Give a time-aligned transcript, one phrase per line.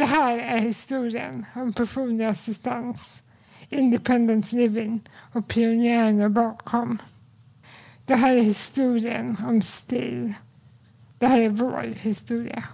[0.00, 3.22] Det här är historien om personlig assistans,
[3.68, 7.02] independent living och pionjärerna bakom.
[8.06, 10.34] Det här är historien om stil.
[11.18, 12.64] Det här är vår historia.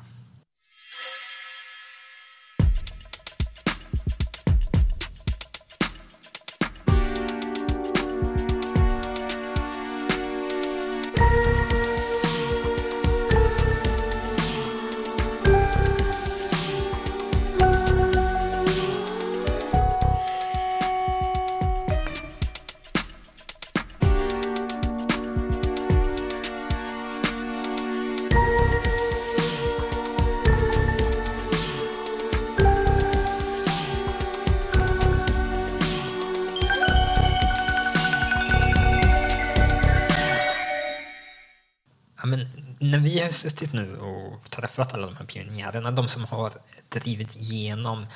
[43.51, 46.53] Suttit nu och träffat alla de här pionjärerna, de som har
[46.89, 48.07] drivit igenom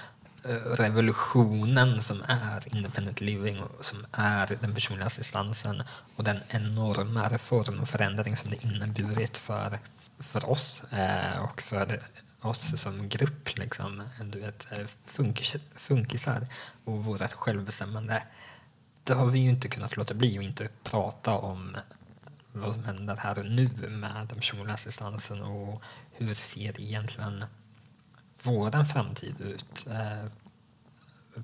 [0.45, 5.82] eh, revolutionen som är independent living och som är den personliga assistansen
[6.16, 9.79] och den enorma reform och förändring som det inneburit för,
[10.18, 12.01] för oss eh, och för
[12.40, 16.46] oss som grupp, liksom, du vet, eh, funkis, funkisar
[16.85, 18.23] och vårt självbestämmande.
[19.05, 21.77] Det har vi ju inte kunnat låta bli att inte prata om
[22.61, 27.45] vad som händer här och nu med den personliga assistansen och hur ser egentligen
[28.43, 29.87] vår framtid ut?
[29.87, 30.30] Eh,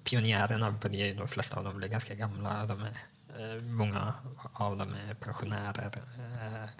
[0.05, 2.67] pionjärerna börjar ju, de flesta av dem bli ganska gamla.
[2.67, 2.97] De är,
[3.39, 4.15] eh, många
[4.53, 6.71] av dem är pensionärer eh,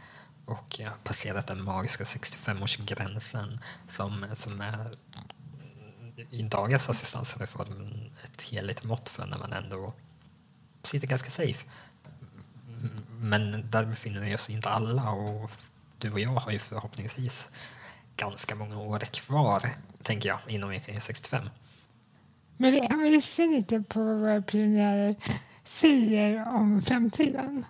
[0.47, 4.97] och har passerat den magiska 65-årsgränsen som, som är
[6.31, 9.95] i dagens assistansreform ett heligt mått för när man ändå
[10.83, 11.67] sitter ganska safe.
[13.21, 15.51] Men där befinner vi oss inte alla och
[15.99, 17.49] du och jag har ju förhoppningsvis
[18.17, 19.63] ganska många år kvar,
[20.03, 21.51] tänker jag, inom E65.
[22.57, 25.17] Men vi kan väl lyssna lite på vad våra pionjärer
[25.65, 27.65] säger om framtiden.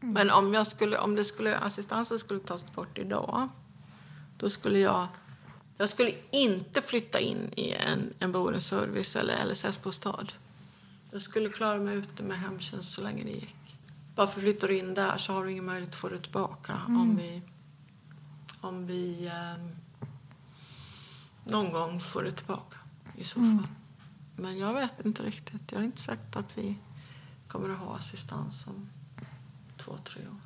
[0.00, 3.48] Men om, jag skulle, om det skulle, assistansen skulle tas bort idag,
[4.38, 5.06] då skulle jag...
[5.78, 10.32] Jag skulle inte flytta in i en, en boendeservice eller LSS-bostad.
[11.10, 13.56] Jag skulle klara mig ute med hemtjänst så länge det gick.
[14.14, 16.80] Bara för flyttar du in där så har du ingen möjlighet att få det tillbaka
[16.86, 17.00] mm.
[17.00, 17.42] om vi,
[18.60, 19.64] om vi eh,
[21.44, 22.78] någon gång får det tillbaka
[23.16, 23.58] i så mm.
[23.58, 23.66] fall.
[23.66, 23.76] Mm.
[24.36, 25.72] Men jag vet inte riktigt.
[25.72, 26.78] Jag är inte säker på att vi
[27.48, 28.88] kommer att ha assistans om
[29.76, 30.40] två, tre år.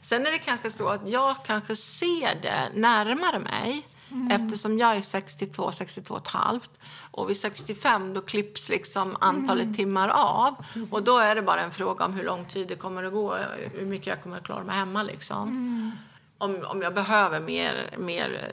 [0.00, 4.30] Sen är det kanske så att jag kanske ser det närmare mig Mm.
[4.30, 6.70] Eftersom jag är 62, 62 och halvt.
[7.10, 9.74] Och vid 65 då klipps liksom antalet mm.
[9.74, 10.54] timmar av.
[10.90, 13.36] Och då är det bara en fråga om hur lång tid det kommer att gå.
[13.74, 15.48] Hur mycket jag kommer att klara mig hemma liksom.
[15.48, 15.92] Mm.
[16.38, 18.52] Om, om jag behöver mer, mer,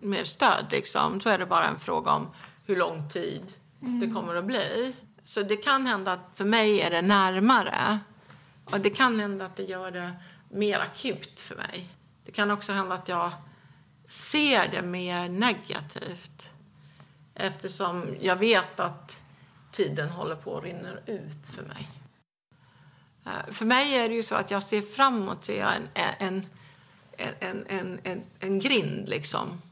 [0.00, 1.20] mer stöd liksom.
[1.20, 2.28] Så är det bara en fråga om
[2.66, 3.42] hur lång tid
[3.80, 4.14] det mm.
[4.14, 4.94] kommer att bli.
[5.24, 7.98] Så det kan hända att för mig är det närmare.
[8.64, 10.12] Och det kan hända att det gör det
[10.48, 11.88] mer akut för mig.
[12.24, 13.32] Det kan också hända att jag
[14.10, 16.50] ser det mer negativt
[17.34, 19.20] eftersom jag vet att
[19.70, 21.88] tiden håller på att rinna ut för mig.
[23.26, 25.88] Eh, för mig är det ju så att jag ser framåt ser jag en,
[26.18, 26.46] en,
[27.38, 29.62] en, en, en, en grind liksom.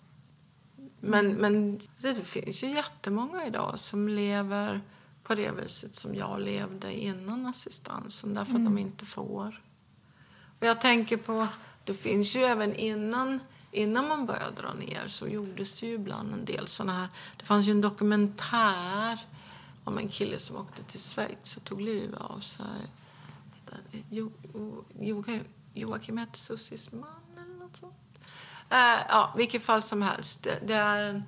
[1.00, 4.80] Men, men det finns ju jättemånga idag som lever
[5.22, 8.66] på det viset som jag levde innan assistansen därför mm.
[8.66, 9.62] att de inte får.
[10.60, 11.48] Och jag tänker på,
[11.84, 13.40] det finns ju även innan
[13.72, 17.08] innan man började dra ner så gjordes det ju ibland en del såna här...
[17.36, 19.26] Det fanns ju en dokumentär
[19.84, 22.64] om en kille som åkte till Schweiz och tog livet av sig.
[24.10, 24.32] Jo,
[25.00, 25.24] jo,
[25.74, 27.04] Joakim hette Sussis man
[27.36, 27.94] eller något sånt.
[28.70, 30.42] Eh, ja, vilket fall som helst.
[30.42, 31.22] Det, det, är en,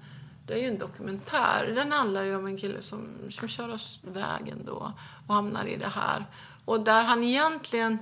[0.46, 1.72] det är ju en dokumentär.
[1.74, 4.92] Den handlar ju om en kille som, som kör oss vägen då
[5.26, 6.26] och hamnar i det här.
[6.64, 7.98] Och där han egentligen...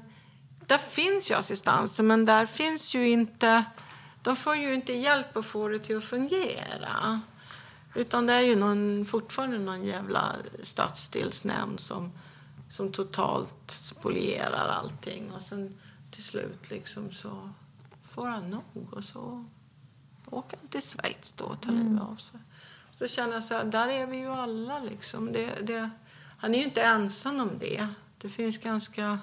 [0.67, 3.65] Där finns ju assistansen, men där finns ju inte
[4.29, 7.21] de får ju inte hjälp att få det till att fungera.
[7.95, 12.13] Utan det är ju någon, fortfarande någon jävla stadsdelsnämnd som,
[12.71, 15.33] som totalt spolierar allting.
[15.33, 15.75] Och sen
[16.11, 17.51] till slut liksom så
[18.09, 19.45] får han nog och så
[20.27, 21.85] åker han till Schweiz då och tar mm.
[21.85, 22.41] livet av sig.
[22.93, 25.33] Så känner jag så här, där är vi ju alla liksom.
[25.33, 25.91] Det, det,
[26.39, 27.89] han är ju inte ensam om det.
[28.19, 29.19] Det finns ganska,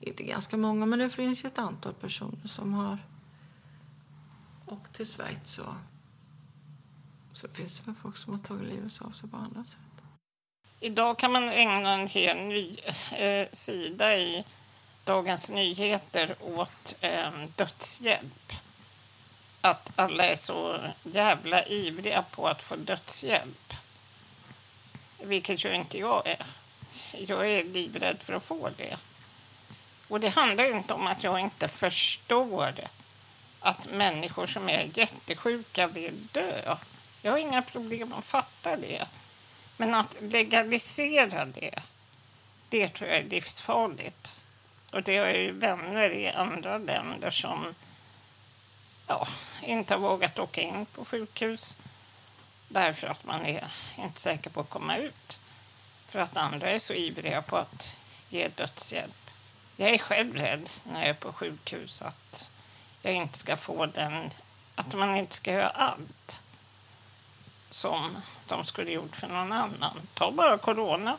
[0.00, 2.98] inte ganska många, men det finns ju ett antal personer som har
[4.66, 5.38] och till Schweiz.
[5.42, 5.74] så,
[7.32, 9.80] så finns det väl folk som har tagit livet av sig på andra sätt.
[10.80, 12.76] Idag kan man ägna en hel ny
[13.12, 14.44] eh, sida i
[15.04, 18.52] Dagens Nyheter åt eh, dödshjälp.
[19.60, 23.74] att alla är så jävla ivriga på att få dödshjälp.
[25.22, 26.46] Vilket ju inte jag är.
[27.12, 28.96] Jag är livrädd för att få det.
[30.08, 32.72] Och det handlar inte om att jag inte förstår
[33.60, 36.76] att människor som är jättesjuka vill dö.
[37.22, 39.06] Jag har inga problem att fatta det.
[39.76, 41.82] Men att legalisera det,
[42.68, 44.34] det tror jag är livsfarligt.
[44.92, 47.74] Och det har ju vänner i andra länder som
[49.06, 49.28] ja,
[49.62, 51.76] inte har vågat åka in på sjukhus
[52.68, 53.68] därför att man är
[53.98, 55.38] inte säker på att komma ut.
[56.08, 57.92] För att andra är så ivriga på att
[58.28, 59.30] ge dödshjälp.
[59.76, 62.50] Jag är själv rädd när jag är på sjukhus att
[63.06, 64.30] jag inte ska få den,
[64.74, 66.40] att man inte ska göra allt
[67.70, 68.16] som
[68.48, 70.00] de skulle gjort för någon annan.
[70.14, 71.16] Ta bara corona.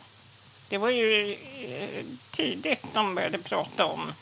[0.69, 4.13] Det var ju eh, tidigt de började prata om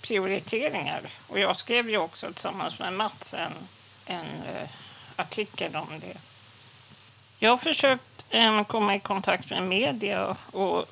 [0.00, 1.02] prioriteringar.
[1.28, 3.52] Och jag skrev ju också tillsammans med Mats en,
[4.06, 4.68] en uh,
[5.16, 6.16] artikel om det.
[7.38, 10.84] Jag har försökt um, komma i kontakt med media och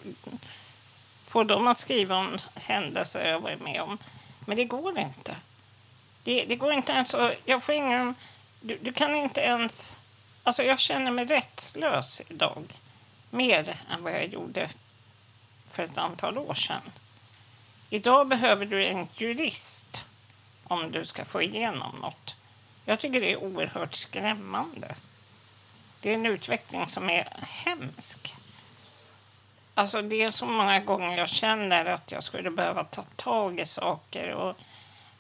[1.27, 3.99] få dem att skriva om händelser jag varit med om.
[4.47, 5.37] Men det går inte.
[6.25, 7.35] Det, det går inte ens att...
[7.45, 8.15] Jag får ingen...
[8.61, 9.99] Du, du, kan inte ens...
[10.43, 12.65] Alltså jag känner mig rättslös idag.
[13.31, 14.69] Mer än vad jag gjorde
[15.71, 16.93] för ett antal år sedan.
[17.91, 20.05] Idag behöver du en jurist
[20.65, 22.37] om du ska få igenom något.
[22.85, 24.95] Jag tycker det är oerhört skrämmande.
[26.01, 28.35] Det är en utveckling som är hemsk.
[29.75, 33.67] Alltså det är så många gånger jag känner att jag skulle behöva ta tag i
[33.67, 34.57] saker och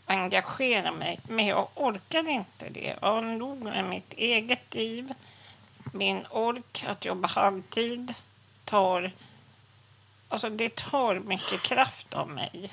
[0.07, 1.21] engagera mig.
[1.29, 2.97] Men jag orkar inte det.
[3.01, 5.15] Jag har nog med mitt eget liv.
[5.93, 8.15] Min ork att jobba halvtid
[8.65, 9.13] tar...
[10.29, 12.71] Alltså det tar mycket kraft av mig.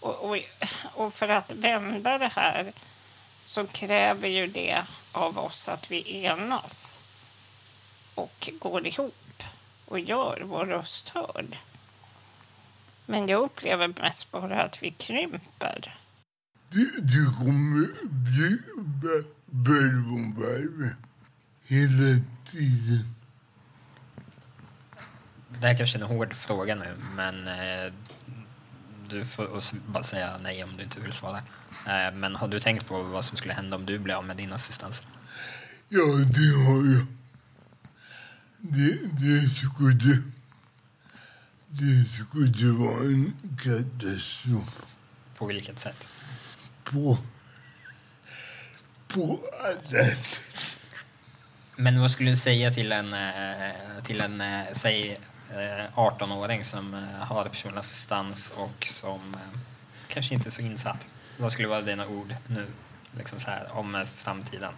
[0.00, 0.38] Och, och,
[0.94, 2.72] och för att vända det här
[3.44, 7.02] så kräver ju det av oss att vi enas
[8.14, 9.42] och går ihop
[9.86, 11.56] och gör vår röst hörd.
[13.06, 15.98] Men jag upplever mest bara att vi krymper.
[16.70, 18.58] Du kommer bli
[19.46, 20.96] beroende
[21.62, 22.20] hela
[22.50, 23.14] tiden.
[25.60, 27.92] Det här kanske är en hård fråga nu, men eh,
[29.08, 29.62] du får
[29.92, 31.38] bara säga nej om du inte vill svara.
[31.86, 34.36] Eh, men har du tänkt på vad som skulle hända om du blev av med
[34.36, 35.02] din assistans?
[35.88, 37.06] Ja, det har jag.
[38.58, 40.22] Det, det skulle...
[41.70, 43.32] Det skulle vara en
[43.62, 44.82] katastrof.
[45.36, 46.08] På vilket sätt?
[46.92, 47.18] På...
[49.08, 50.40] På alla sätt.
[51.76, 53.72] Men vad skulle du säga till en, eh,
[54.04, 55.20] till en eh, säg
[55.94, 59.36] 18-åring som har personlig assistans och som
[60.08, 61.08] kanske inte är så insatt?
[61.38, 62.66] Vad skulle vara dina ord nu
[63.16, 64.72] liksom så här, om framtiden?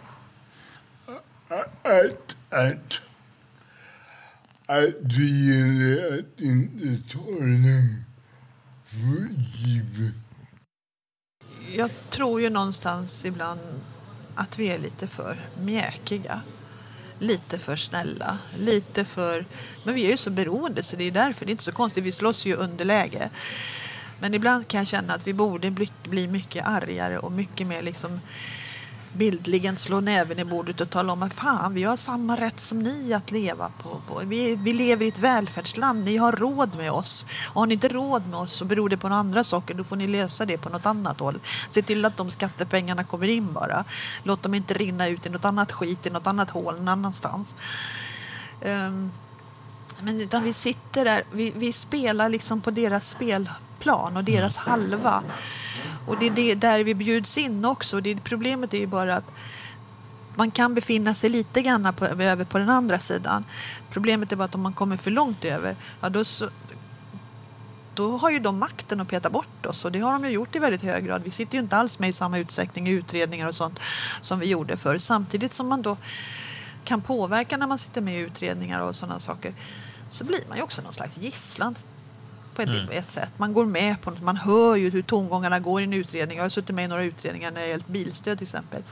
[1.49, 3.01] Att, att
[4.71, 8.05] att det gäller att inte ta den
[8.85, 9.29] för
[9.59, 10.15] givet.
[11.69, 13.61] Jag tror ju någonstans ibland
[14.35, 16.41] att vi är lite för mjäkiga.
[17.19, 19.47] Lite för snälla, lite för...
[19.85, 21.47] Men vi är ju så beroende så det är därför.
[21.47, 23.31] Det är inte så konstigt, vi slåss ju underläge.
[24.21, 25.71] Men ibland kan jag känna att vi borde
[26.03, 28.21] bli mycket argare och mycket mer liksom
[29.13, 32.79] bildligen slå näven i bordet och tala om att fan, vi har samma rätt som
[32.79, 34.01] ni att leva på.
[34.09, 34.23] på.
[34.25, 37.27] Vi, vi lever i ett välfärdsland, ni har råd med oss.
[37.47, 39.85] Och har ni inte råd med oss så beror det på några andra saker, då
[39.85, 41.41] får ni lösa det på något annat håll.
[41.69, 43.85] Se till att de skattepengarna kommer in bara.
[44.23, 47.55] Låt dem inte rinna ut i något annat skit, i något annat hål någon annanstans.
[48.61, 49.11] Um,
[50.01, 53.51] men utan vi sitter där, vi, vi spelar liksom på deras spel
[53.81, 55.23] spelplan och deras halva.
[56.07, 58.01] Och det är det, där vi bjuds in också.
[58.01, 59.31] Det, problemet är ju bara att
[60.37, 63.45] man kan befinna sig lite grann på, över på den andra sidan.
[63.91, 66.49] Problemet är bara att om man kommer för långt över, ja då, så,
[67.95, 70.57] då har ju de makten att peta bort oss och det har de ju gjort
[70.57, 71.23] i väldigt hög grad.
[71.25, 73.81] Vi sitter ju inte alls med i samma utsträckning i utredningar och sånt
[74.21, 74.99] som vi gjorde förr.
[74.99, 75.97] Samtidigt som man då
[76.85, 79.55] kan påverka när man sitter med i utredningar och sådana saker
[80.11, 81.75] så blir man ju också någon slags gisslan
[82.65, 82.99] på ett, mm.
[82.99, 83.31] ett sätt.
[83.37, 84.23] Man går med på något.
[84.23, 86.37] Man hör ju hur tongångarna går i en utredning.
[86.37, 88.83] Jag har suttit med i några utredningar när det gällt bilstöd till exempel.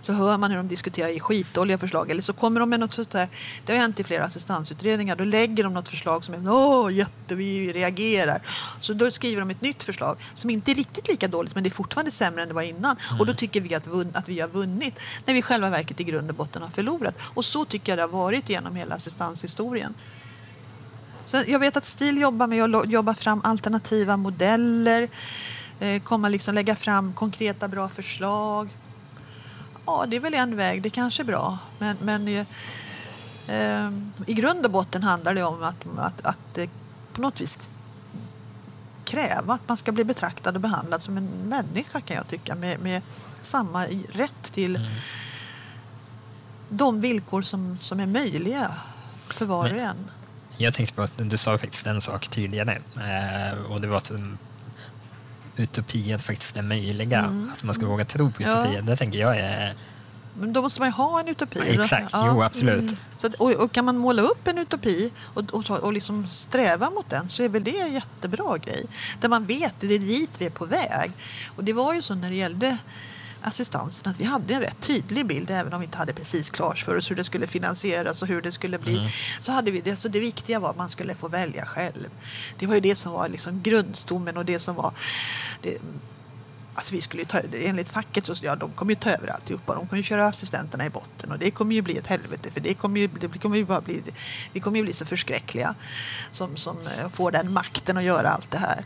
[0.00, 2.10] Så hör man hur de diskuterar i skitdåliga förslag.
[2.10, 3.28] Eller så kommer de med något sånt där.
[3.66, 5.16] Det har hänt i flera assistansutredningar.
[5.16, 8.42] Då lägger de något förslag som är åh jätte, vi reagerar.
[8.80, 11.68] Så då skriver de ett nytt förslag som inte är riktigt lika dåligt men det
[11.68, 12.96] är fortfarande sämre än det var innan.
[13.08, 13.20] Mm.
[13.20, 14.94] Och då tycker vi att, att vi har vunnit
[15.26, 17.14] när vi själva verket i grund och botten har förlorat.
[17.20, 19.94] Och så tycker jag det har varit genom hela assistanshistorien.
[21.26, 25.08] Så jag vet att STIL jobbar med att jobba fram alternativa modeller,
[25.80, 28.68] eh, komma liksom lägga fram konkreta bra förslag.
[29.86, 31.58] Ja, det är väl en väg, det kanske är bra.
[31.78, 32.46] Men, men eh,
[33.46, 33.90] eh,
[34.26, 36.68] i grund och botten handlar det om att, att, att eh,
[37.12, 37.58] på något vis
[39.04, 42.80] kräva att man ska bli betraktad och behandlad som en människa kan jag tycka med,
[42.80, 43.02] med
[43.42, 44.90] samma rätt till Mm.
[46.68, 48.74] de villkor som, som är möjliga
[49.28, 50.10] för var och en.
[50.56, 54.10] Jag tänkte på att du sa faktiskt en sak tidigare eh, och det var att
[54.10, 54.38] um,
[55.56, 57.20] utopier faktiskt är möjliga.
[57.56, 58.54] Att man ska våga tro på Mm.
[58.54, 58.62] Ja.
[58.62, 58.82] utopier.
[58.82, 59.74] Det tänker jag är...
[60.38, 61.58] Men då måste man ju ha en utopi.
[61.66, 62.32] Exakt, Ja.
[62.34, 62.94] jo absolut.
[63.16, 66.90] Så att, och, och kan man måla upp en utopi och, och, och liksom sträva
[66.90, 68.84] mot den så är väl det en jättebra grej.
[69.20, 71.12] Där man vet att det är dit vi är på väg.
[71.56, 72.78] Och det var ju så när det gällde
[73.42, 76.78] assistansen att vi hade en rätt tydlig bild även om vi inte hade precis klart
[76.78, 79.10] för oss hur det skulle finansieras och hur det skulle bli.
[79.40, 79.96] Så hade vi det.
[79.96, 82.08] Så det viktiga var att man skulle få välja själv.
[82.58, 84.92] Det var ju det som var liksom grundstommen och det som var
[85.62, 85.78] det,
[86.74, 89.74] Alltså vi skulle ju ta, enligt facket så ja, de kommer ju ta över alltihopa.
[89.74, 92.60] De kommer ju köra assistenterna i botten och det kommer ju bli ett helvete för
[92.60, 94.02] det kommer ju, det kommer ju bara bli,
[94.52, 95.74] vi kommer ju bli så förskräckliga
[96.30, 98.84] som, som eh, får den makten att göra allt det här.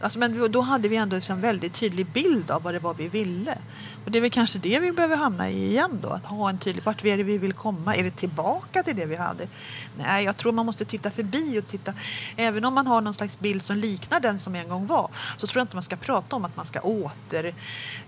[0.00, 3.08] Alltså, men då hade vi ändå en väldigt tydlig bild av vad det var vi
[3.08, 3.58] ville.
[4.04, 6.08] Och det är väl kanske det vi behöver hamna i igen då.
[6.08, 7.96] Att ha en tydlig, vart är det vi vill komma?
[7.96, 9.48] Är det tillbaka till det vi hade?
[9.98, 11.94] Nej, jag tror man måste titta förbi och titta.
[12.36, 15.10] Även om man har någon slags bild som liknar den som en gång var.
[15.36, 17.54] Så tror jag inte man ska prata om att man ska åter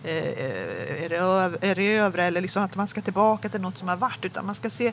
[0.05, 4.25] eh, eröv- erövra eller liksom att man ska tillbaka till något som har varit.
[4.25, 4.93] Utan man ska se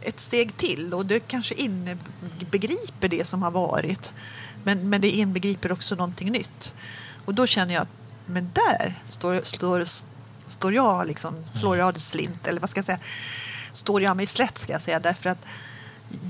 [0.00, 4.12] ett steg till och det kanske inbegriper det som har varit.
[4.64, 6.74] Men, men det inbegriper också någonting nytt.
[7.24, 7.88] Och då känner jag att
[8.26, 9.84] men där står, står,
[10.46, 12.98] står jag liksom, slår jag slint eller vad ska jag säga,
[13.72, 15.38] står jag mig slätt ska jag säga därför att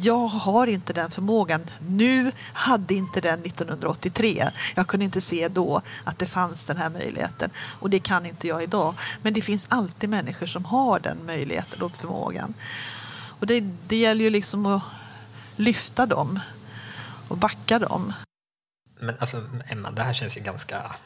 [0.02, 1.70] jag har inte den förmågan.
[1.88, 4.50] Nu hade inte den 1983.
[4.74, 7.50] Jag kunde inte se då att det fanns den här möjligheten.
[7.80, 8.94] Och det kan inte jag idag.
[9.22, 12.54] Men det finns alltid människor som har den möjligheten och förmågan.
[13.40, 14.82] Och det, det gäller ju liksom att
[15.56, 16.40] lyfta dem
[17.34, 18.12] och backa dem.
[19.00, 20.96] Men alltså Emma, det här känns ju ganska...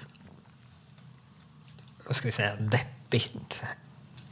[2.07, 2.57] Vad ska vi säga?
[2.57, 3.65] Deppigt.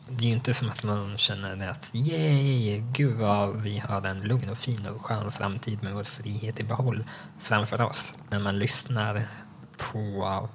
[0.09, 4.21] Det är ju inte som att man känner att yay, gud vad vi har en
[4.21, 7.05] lugn och fin och skön framtid med vår frihet i behåll
[7.39, 8.15] framför oss.
[8.31, 9.29] När man lyssnar
[9.77, 10.49] på,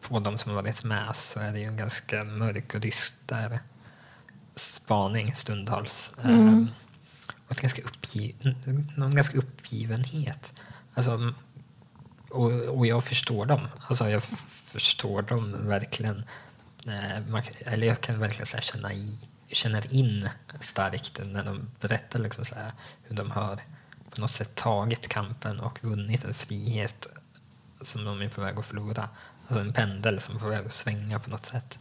[0.00, 3.60] på de som har varit med så är det ju en ganska mörk och dyster
[4.54, 6.12] spaning stundtals.
[6.22, 6.66] Ehm, och
[7.50, 8.56] ett ganska uppgiv,
[8.96, 10.52] någon ganska uppgivenhet.
[10.94, 11.34] Alltså,
[12.30, 13.68] och, och jag förstår dem.
[13.88, 16.24] Alltså jag förstår dem verkligen.
[16.86, 20.28] Eh, man, eller jag kan verkligen så här känna, i, känna in
[20.60, 23.60] starkt när de berättar liksom så här, hur de har
[24.10, 27.06] på något sätt tagit kampen och vunnit en frihet
[27.80, 29.08] som de är på väg att förlora.
[29.46, 31.78] Alltså en pendel som är på väg att svänga på något sätt.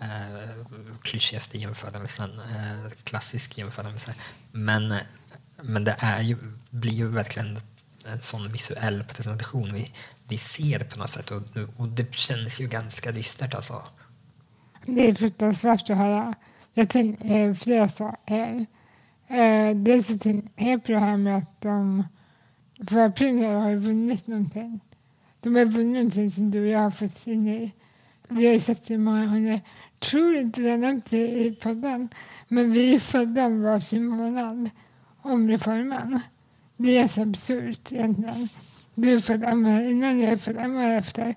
[0.00, 0.66] Eh,
[1.02, 4.14] klyschigaste jämförelsen, eh, klassisk jämförelse.
[4.52, 4.98] Men, eh,
[5.62, 6.36] men det är ju,
[6.70, 7.58] blir ju verkligen
[8.04, 9.92] en sån visuell presentation vi,
[10.28, 11.42] vi ser på något sätt och,
[11.76, 13.82] och det känns ju ganska dystert alltså.
[14.86, 16.34] Det är fruktansvärt att höra.
[16.74, 18.66] Jag tänker flera saker.
[19.28, 22.04] Eh, eh, eh dels så tänker jag på det här med att de
[22.88, 24.80] för pengar har vunnit någonting.
[25.40, 27.72] De har vunnit någonting som du och jag har fått in i.
[28.30, 29.60] Vi har ju sett det många gånger.
[29.98, 32.08] Tror inte vi har nämnt det i podden.
[32.48, 34.70] Men vi är födda om varsin månad
[35.22, 36.20] om reformen.
[36.76, 38.48] Det är så absurt egentligen.
[38.94, 41.34] Du är född en månad innan, jag är född en månad efter.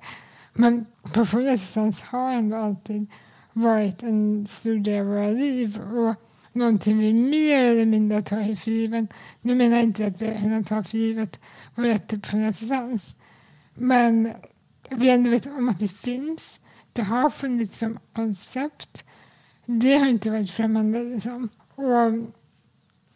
[0.53, 3.05] Men personlig assistans har ändå alltid
[3.53, 6.15] varit en stor del av våra liv och
[6.51, 9.07] någonting vi mer eller mindre tar för given.
[9.41, 11.39] Nu menar jag inte att vi har kunnat ta för givet
[11.75, 13.15] vår rätt till personlig assistans.
[13.73, 14.33] Men
[14.89, 16.59] vi ändå vet om att det finns.
[16.93, 19.05] Det har funnits som koncept.
[19.65, 21.03] Det har inte varit främmande.
[21.03, 21.49] Liksom.
[21.75, 22.13] Och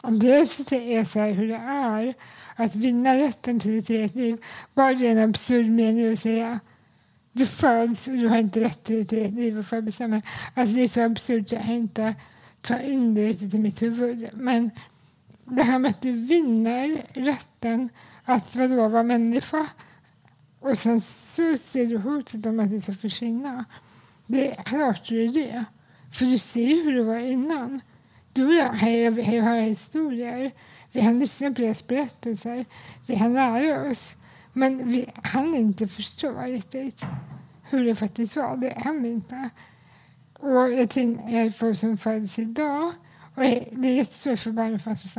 [0.01, 2.13] om dels det är så här hur det är
[2.55, 4.46] att vinna rätten till ett eget liv.
[4.74, 6.60] Bara det är en absurd mening att säga.
[7.31, 10.22] Du föds och du har inte rätt till ett eget liv och får bestämma.
[10.53, 12.15] Alltså det är så absurt jag inte
[12.62, 14.29] tar in det riktigt i mitt huvud.
[14.34, 14.72] Men
[15.46, 17.89] det här med att du vinner rätten
[18.24, 19.67] att vadå, vara människa
[20.59, 23.65] och sen så ser du hotet om att det ska försvinna.
[24.25, 25.65] Det är klart du är det.
[26.11, 27.81] För du ser ju hur det var innan.
[28.33, 30.51] Du och jag har ju har ju hört historier.
[30.91, 32.65] Vi har lyssnat på deras berättelser.
[33.05, 34.17] Vi har lära oss.
[34.53, 37.01] Men vi hann inte förstå riktigt
[37.63, 38.57] hur det faktiskt var.
[38.57, 39.49] Det hann vi inte.
[40.33, 42.91] Och jag tänker folk som föds idag.
[43.35, 45.17] Och det är jättesvårt för barn att födas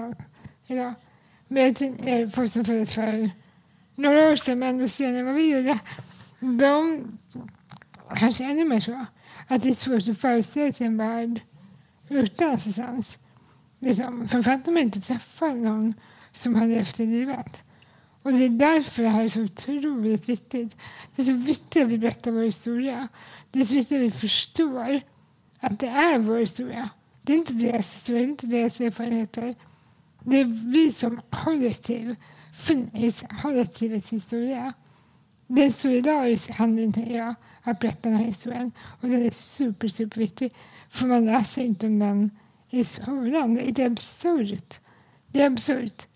[0.67, 0.95] idag.
[1.49, 3.31] Men jag tänker folk som föddes förr,
[3.99, 5.79] några år sedan men ändå senare än vad vi gjorde.
[6.41, 7.05] De
[8.17, 9.05] kanske ännu mer så.
[9.49, 11.41] att det är svårt att föreställa sig en värld
[12.09, 13.19] utan assistans.
[13.79, 15.95] Liksom, framförallt om man inte träffar någon
[16.33, 17.65] som har levt livet.
[18.23, 20.77] Och det är därför det här är så otroligt viktigt.
[21.17, 23.09] Det är så viktigt att vi berättar vår historia.
[23.51, 25.01] Det är så viktigt att vi förstår
[25.61, 26.89] att det är vår historia.
[27.23, 29.55] Det är inte deras historia, det är inte deras erfarenheter.
[30.25, 32.17] Det är vi som kollektiv
[32.59, 34.73] finns kollektivets historia.
[35.47, 38.73] Det är en solidarisk handling, tänker jag, att berätta den här historien.
[39.01, 40.55] Och den är super, super viktig.
[40.91, 42.31] För man läser inte om den
[42.71, 43.55] i skolan.
[43.55, 44.81] Det är absurt.
[45.27, 46.07] Det är absurt.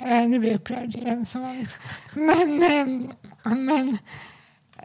[0.00, 1.76] Eh, nu blir jag upprörd igen som vanligt.
[2.14, 3.10] Men, eh,
[3.56, 3.98] men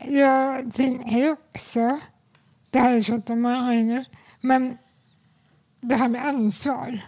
[0.07, 1.99] jag tänker också,
[2.69, 4.05] det här är sånt om nu,
[4.41, 4.77] men
[5.81, 7.01] det här med ansvar.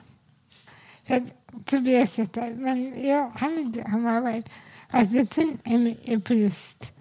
[1.04, 1.30] Jag,
[1.66, 4.46] Tobias heter, men jag, han, inte, han har varit,
[4.90, 6.92] alltså jag tänker mycket på just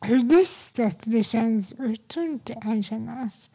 [0.00, 3.50] hur lustigt det känns och hur tungt det kan kännas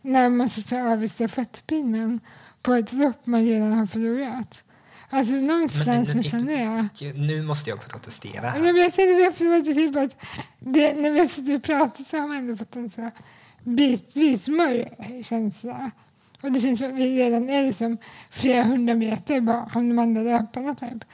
[0.00, 2.20] när man ska ta över stafettpinnen
[2.62, 4.64] på ett lopp man redan har förlorat.
[5.10, 6.62] Alltså någonstans så Men- känner
[7.00, 7.14] jag...
[7.16, 8.50] Nu måste jag protestera.
[8.50, 8.78] här.
[8.78, 10.16] Jag säger det, jag förlorat till på att
[10.58, 13.10] det, när vi har suttit och pratat så har man ändå fått en så
[13.64, 15.90] bitvis mörk känsla.
[16.42, 17.98] Och det känns som att vi redan är liksom
[18.30, 21.04] flera hundra meter bakom de andra löparna typ.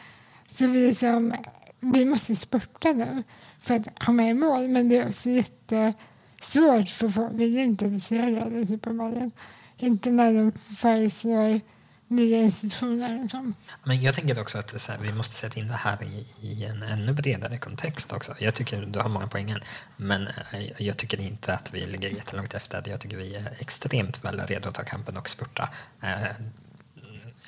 [0.47, 1.35] Så vi liksom,
[1.81, 3.23] vi måste spurta nu
[3.61, 4.69] för att komma i mål.
[4.69, 9.31] Men det är också jättesvårt för folk vill ju inte bli serierade i Supermarien.
[9.77, 11.61] Inte när de föreslår
[12.09, 13.19] nya institutioner.
[13.23, 13.55] Liksom.
[13.85, 16.83] Men jag tänker också att här, vi måste sätta in det här i, i en
[16.83, 18.35] ännu bredare kontext också.
[18.41, 19.63] Jag tycker du har många poänger,
[19.97, 22.83] men eh, jag tycker inte att vi ligger jättelångt efter.
[22.87, 25.69] Jag tycker vi är extremt väl redo att ta kampen och spurta.
[26.03, 26.31] Eh,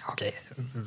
[0.09, 0.33] Okej,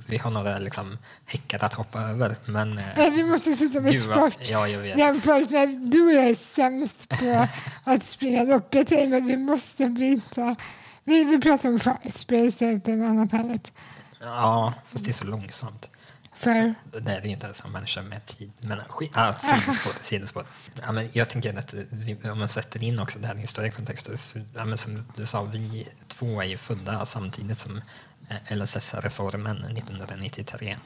[0.07, 2.77] vi har några liksom, häckar att hoppa över, men...
[2.77, 4.37] eh, Nej, vi måste sluta med sport.
[4.49, 4.97] Ja, jag vet.
[4.97, 7.47] Jämfört med du och jag är sämst på
[7.83, 8.75] att springa lopp.
[8.75, 10.55] Jag tänker att vi måste byta.
[11.03, 13.71] Vi, vi pratar om fightspel istället än annat härligt.
[14.19, 15.89] Ja, fast det är så långsamt.
[16.35, 18.51] För Det är det inte som människa med tid.
[18.59, 19.93] Men skit, ah, sidospår.
[20.01, 20.45] sidospår.
[20.81, 23.47] Ja, men jag tänker att vi, om man sätter in också det här i en
[23.47, 24.09] större kontext.
[24.55, 27.81] Ja, men som du sa, vi två är ju födda samtidigt som
[28.29, 30.77] eh, LSS-reformen 1993.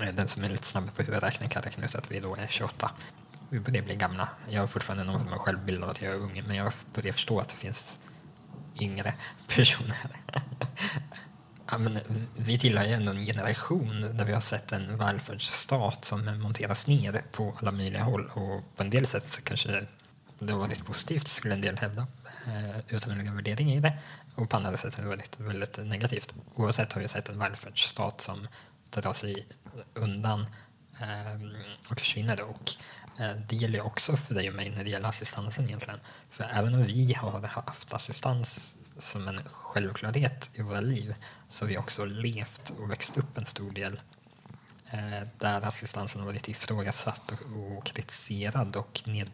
[0.00, 2.46] Eh, Den som är lite snabb på huvudräkning kan räkna ut att vi då är
[2.46, 2.90] 28.
[3.48, 4.28] Vi börjar bli gamla.
[4.48, 7.12] Jag har fortfarande någon form av självbild av att jag är ung, men jag börjar
[7.12, 8.00] förstå att det finns
[8.80, 9.14] yngre
[9.48, 9.96] personer.
[11.70, 11.98] Ja, men
[12.36, 17.22] vi tillhör ju ändå en generation där vi har sett en välfärdsstat som monteras ner
[17.32, 19.86] på alla möjliga håll och på en del sätt kanske
[20.38, 22.06] det har varit positivt skulle en del hävda
[22.46, 23.98] eh, utan att lägga värdering i det
[24.34, 26.34] och på andra sätt har det varit väldigt negativt.
[26.54, 28.48] Oavsett har vi sett en välfärdsstat som
[28.90, 29.46] drar sig
[29.94, 30.46] undan
[31.00, 31.54] ehm,
[31.88, 32.70] och försvinner och
[33.20, 36.00] Eh, det gäller ju också för dig och mig när det gäller assistansen egentligen.
[36.30, 41.14] För även om vi har haft assistans som en självklarhet i våra liv
[41.48, 44.00] så har vi också levt och växt upp en stor del
[44.90, 49.30] eh, där assistansen har varit ifrågasatt och, och kritiserad och ned,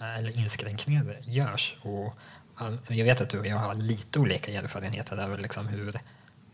[0.00, 1.76] eh, eller inskränkningar görs.
[1.82, 2.14] Och,
[2.60, 6.00] um, jag vet att du och jag har lite olika erfarenheter över liksom hur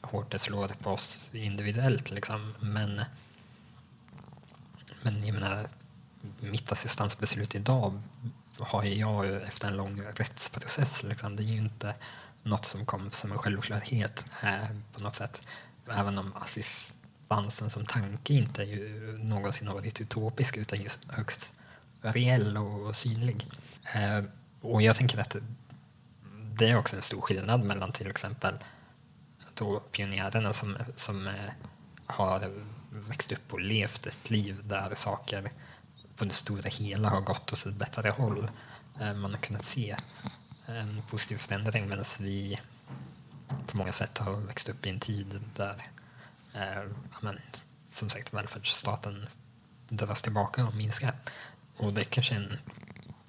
[0.01, 2.11] hårt det slår på oss individuellt.
[2.11, 2.55] Liksom.
[2.61, 3.01] Men,
[5.03, 5.69] men jag menar,
[6.41, 8.03] mitt assistansbeslut idag
[8.59, 11.03] har jag ju efter en lång rättsprocess.
[11.03, 11.37] Liksom.
[11.37, 11.95] Det är ju inte
[12.43, 15.43] något som kom som en självklarhet eh, på något sätt.
[15.91, 21.53] Även om assistansen som tanke inte är ju någonsin har varit utopisk utan just högst
[22.01, 23.47] reell och synlig.
[23.95, 24.25] Eh,
[24.61, 25.37] och jag tänker att
[26.53, 28.55] det är också en stor skillnad mellan till exempel
[29.55, 31.35] då pionjärerna som, som eh,
[32.07, 32.51] har
[32.91, 35.51] växt upp och levt ett liv där saker
[36.17, 38.51] på det stora hela har gått åt ett bättre håll.
[39.01, 39.97] Eh, man har kunnat se
[40.67, 42.61] en positiv förändring medan vi
[43.67, 45.83] på många sätt har växt upp i en tid där
[46.55, 47.41] eh, men,
[47.89, 49.27] som sagt välfärdsstaten
[49.89, 51.15] dras tillbaka och minskar.
[51.77, 52.59] Och det är kanske en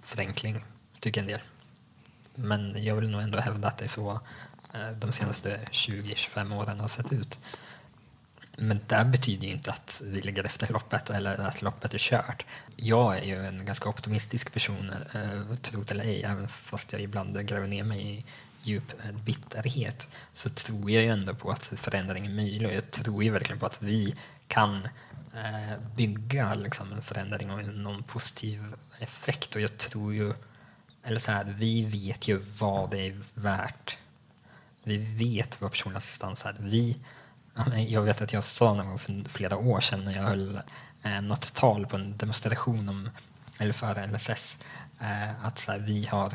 [0.02, 0.64] förenkling,
[1.00, 1.42] tycker en del.
[2.36, 4.12] Men jag vill nog ändå hävda att det är så
[4.74, 7.40] eh, de senaste 20-25 åren har sett ut.
[8.60, 12.46] Men det betyder ju inte att vi ligger efter loppet eller att loppet är kört.
[12.76, 17.02] Jag är ju en ganska optimistisk person, eh, tro det eller ej, även fast jag
[17.02, 18.26] ibland gräver ner mig i
[18.62, 18.94] djup
[19.26, 23.32] bitterhet så tror jag ju ändå på att förändring är möjlig och jag tror ju
[23.32, 24.16] verkligen på att vi
[24.48, 24.88] kan
[25.36, 30.34] eh, bygga liksom, en förändring och någon positiv effekt och jag tror ju,
[31.04, 33.98] eller så här, vi vet ju vad det är värt
[34.88, 36.56] vi vet vad personlig assistans är.
[36.60, 36.98] Vi,
[37.58, 40.62] ja, jag vet att jag sa någon gång för flera år sedan när jag höll
[41.04, 43.10] eh, något tal på en demonstration om
[43.58, 44.58] eller för LSS,
[45.00, 46.34] eh, att så här, vi har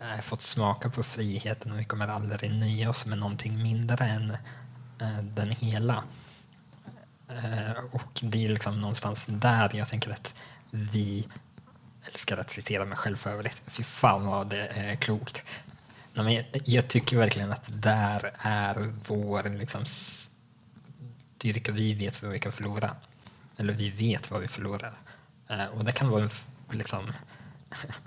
[0.00, 4.30] eh, fått smaka på friheten och vi kommer aldrig nöja oss med någonting mindre än
[5.00, 6.02] eh, den hela.
[7.28, 10.34] Eh, och det är liksom någonstans där jag tänker att
[10.70, 11.28] vi
[12.06, 13.62] älskar att citera mig själv för övrigt.
[13.66, 15.42] Fy fan vad det är klokt.
[16.12, 19.84] Nej, jag, jag tycker verkligen att där är vår liksom,
[21.44, 21.72] styrka.
[21.72, 22.96] Vi vet vad vi kan förlora.
[23.56, 24.94] Eller vi vet vad vi förlorar.
[25.48, 26.30] Eh, och det kan vara en
[26.70, 27.12] liksom,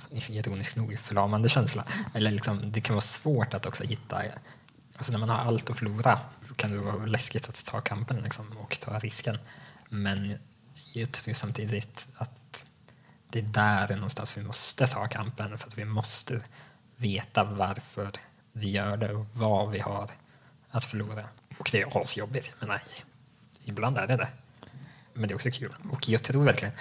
[0.30, 1.86] ironiskt nog förlamande känsla.
[2.14, 4.22] Eller liksom, det kan vara svårt att också hitta...
[4.98, 6.20] Alltså när man har allt att förlora
[6.56, 9.38] kan det vara läskigt att ta kampen liksom, och ta risken.
[9.90, 10.38] Men
[10.94, 12.66] jag tror samtidigt att
[13.30, 16.42] det är där någonstans vi måste ta kampen för att vi måste
[16.96, 18.12] veta varför
[18.52, 20.12] vi gör det och vad vi har
[20.72, 21.24] att förlora.
[21.60, 22.52] Och det är asjobbigt.
[22.60, 22.82] Jag menar,
[23.68, 24.28] ibland är det det.
[25.14, 25.76] Men det är också kul.
[25.92, 26.74] Och jag tror verkligen,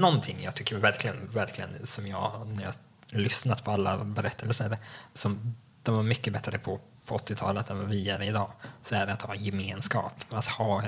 [0.00, 2.74] någonting jag tycker verkligen, verkligen som jag, när jag
[3.20, 4.78] lyssnat på alla berättelser,
[5.14, 9.06] som de var mycket bättre på på 80-talet än vad vi är idag, så är
[9.06, 10.14] det att ha gemenskap.
[10.30, 10.82] Att ha,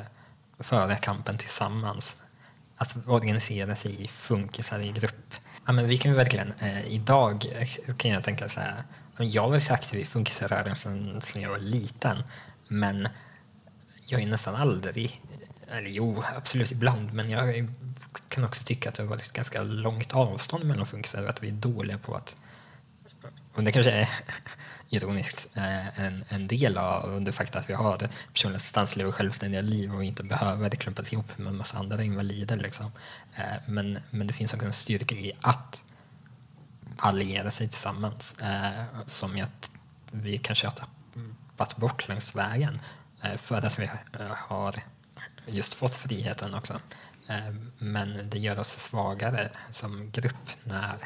[0.59, 2.17] föra kampen tillsammans.
[2.77, 5.35] Att organisera sig i funkisar i grupp.
[5.67, 8.83] Ja, men vi kan ju verkligen, eh, idag eh, kan jag tänka så här,
[9.19, 12.23] jag har varit aktiv i funkisrörelsen sedan jag var liten,
[12.69, 13.09] men
[14.07, 15.21] jag är nästan aldrig,
[15.69, 17.69] eller jo, absolut ibland, men jag
[18.29, 21.49] kan också tycka att det har varit ganska långt avstånd mellan funkisar och att vi
[21.49, 22.37] är dåliga på att
[23.55, 24.09] och det kanske är
[24.89, 29.61] ironiskt eh, en, en del av det faktum att vi har personlig assistans, och självständiga
[29.61, 32.57] liv och inte behöver det klumpas ihop med en massa andra invalider.
[32.57, 32.93] Liksom.
[33.37, 35.83] Eh, men, men det finns också en styrka i att
[36.99, 39.49] alliera sig tillsammans eh, som jag,
[40.11, 42.81] vi kanske har tappat bort längs vägen
[43.25, 44.75] Eh, för att vi eh, har
[45.47, 46.81] just fått friheten också.
[47.29, 50.97] Eh, men det gör oss svagare som grupp när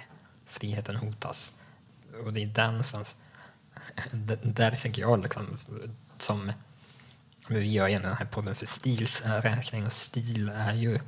[0.46, 1.52] friheten hotas.
[2.24, 3.16] Och det är där någonstans,
[4.42, 5.58] där tänker jag liksom,
[6.18, 6.52] som
[7.48, 10.98] vi gör gärna den här podden för stils räkning och stil är ju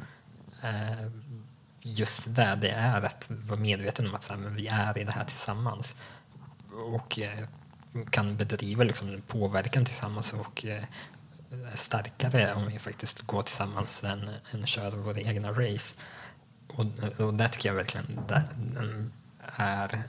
[1.82, 5.04] just det, det är att vara medveten om att så här, men vi är i
[5.04, 5.94] det här tillsammans
[6.94, 7.18] och
[8.10, 10.84] kan bedriva liksom, påverkan tillsammans och eh,
[11.72, 15.96] är starkare om vi faktiskt går tillsammans än, än kör våra egna race.
[16.66, 16.86] Och,
[17.26, 18.20] och det tycker jag verkligen
[19.56, 20.02] är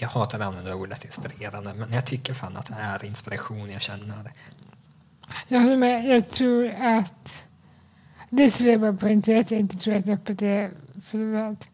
[0.00, 3.82] jag hatar att använda ordet inspirerande, men jag tycker fan att det är inspiration jag
[3.82, 4.32] känner.
[5.48, 6.08] Jag håller med.
[6.08, 7.44] Jag tror att...
[8.30, 10.70] Det skulle jag bara poängtera att jag inte tror att öppet är
[11.02, 11.70] förlorat.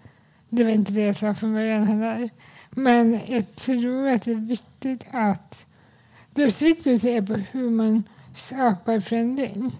[0.48, 2.30] Det var inte det jag sa från början heller.
[2.74, 5.66] Men jag tror att det är viktigt att...
[6.30, 9.72] Det är på hur man skapar förändring.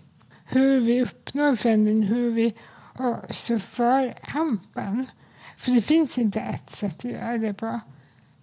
[0.44, 2.54] Hur vi uppnår förändring, hur vi
[2.98, 5.07] också för kampen.
[5.57, 7.80] För det finns inte ett sätt att göra det på.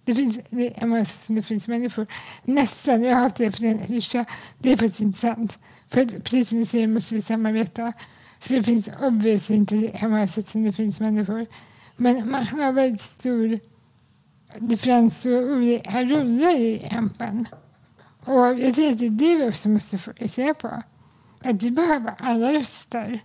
[0.04, 2.06] Det finns det är det finns människor.
[2.44, 4.24] Nästan, jag har haft det för en klyscha.
[4.58, 5.58] Det är faktiskt inte sant.
[5.88, 7.92] För att, precis som du säger måste vi samarbeta.
[8.38, 11.46] Så det finns obviously inte det många sätt som det finns människor.
[11.96, 13.60] Men man har väldigt stor
[14.58, 14.76] det
[15.26, 17.48] och olika roller i kampen.
[18.24, 20.82] Och jag tror att det är det vi också måste fokusera på.
[21.44, 23.20] Att vi behöver alla röster.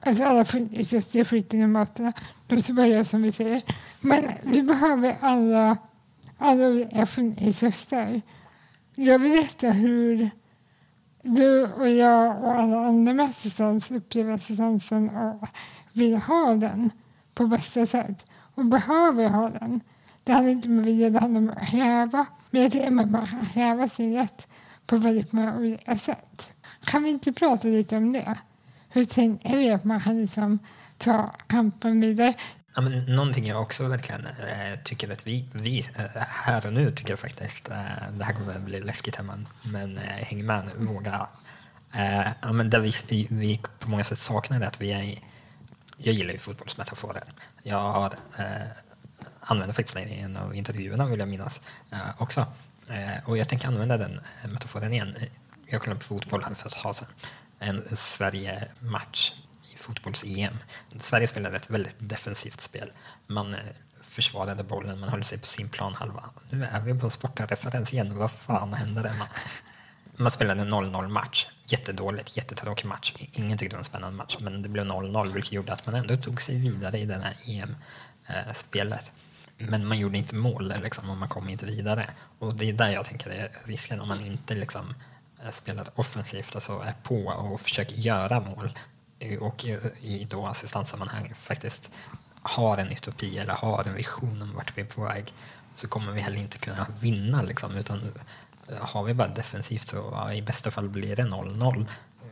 [0.00, 2.12] Alltså alla röster skiten och maten.
[2.46, 3.62] De som bara gör som vi säger.
[4.00, 5.76] Men vi behöver alla,
[6.38, 7.06] alla olika
[7.62, 8.22] röster.
[8.94, 10.30] Jag vill veta hur
[11.22, 15.48] du och jag och alla andra med assistans upplever assistansen och
[15.92, 16.90] vill ha den
[17.34, 18.26] på bästa sätt.
[18.54, 19.80] Och behöver ha den.
[20.28, 22.26] Det handlar inte om att det handlade om att häva.
[22.50, 24.46] Men jag tycker att man kan häva sin rätt
[24.86, 26.54] på väldigt många olika sätt.
[26.84, 28.38] Kan vi inte prata lite om det?
[28.88, 30.58] Hur tänker vi att man kan liksom
[30.98, 32.34] ta kampen vidare?
[32.76, 36.92] Ja, men någonting jag också verkligen äh, tycker att vi, vi äh, här och nu
[36.92, 37.76] tycker jag faktiskt, äh,
[38.12, 41.26] det här kommer att bli läskigt här men, men häng med nu, våga.
[42.42, 45.18] Ja, men där vi, vi på många sätt saknar det att vi är
[45.98, 47.24] jag gillar ju fotbollsmetaforer.
[47.62, 48.14] Jag har
[49.40, 52.46] använder faktiskt den i en av intervjuerna vill jag minnas eh, också.
[52.88, 55.14] Eh, och jag tänker använda den eh, metaforen igen.
[55.20, 55.28] Eh,
[55.66, 57.08] jag kollade på fotboll här för ett tag sedan.
[57.58, 59.32] En Sverige-match
[59.74, 60.58] i fotbolls-EM.
[60.96, 62.92] Sverige spelade ett väldigt defensivt spel.
[63.26, 63.60] Man eh,
[64.02, 66.24] försvarade bollen, man höll sig på sin planhalva.
[66.50, 68.18] Nu är vi på sportreferens igen.
[68.18, 69.14] Vad fan händer där?
[69.14, 69.28] Man,
[70.16, 71.46] man spelade en 0-0 match.
[71.64, 73.14] Jättedåligt, jättetråkig match.
[73.32, 75.94] Ingen tyckte det var en spännande match, men det blev 0-0 vilket gjorde att man
[75.94, 77.76] ändå tog sig vidare i det här EM
[78.28, 79.12] eh, spelet.
[79.58, 82.10] Men man gjorde inte mål liksom, och man kom inte vidare.
[82.38, 84.94] Och det är där jag tänker är risken om man inte liksom,
[85.44, 88.78] eh, spelar offensivt, alltså är på och försöker göra mål
[89.18, 91.90] eh, och eh, i- då assistanssammanhang faktiskt
[92.42, 95.34] har en utopi eller har en vision om vart vi är på väg
[95.74, 97.42] så kommer vi heller inte kunna vinna.
[97.42, 98.12] Liksom, utan
[98.80, 101.86] har vi bara defensivt så ja, i bästa fall blir det 0-0.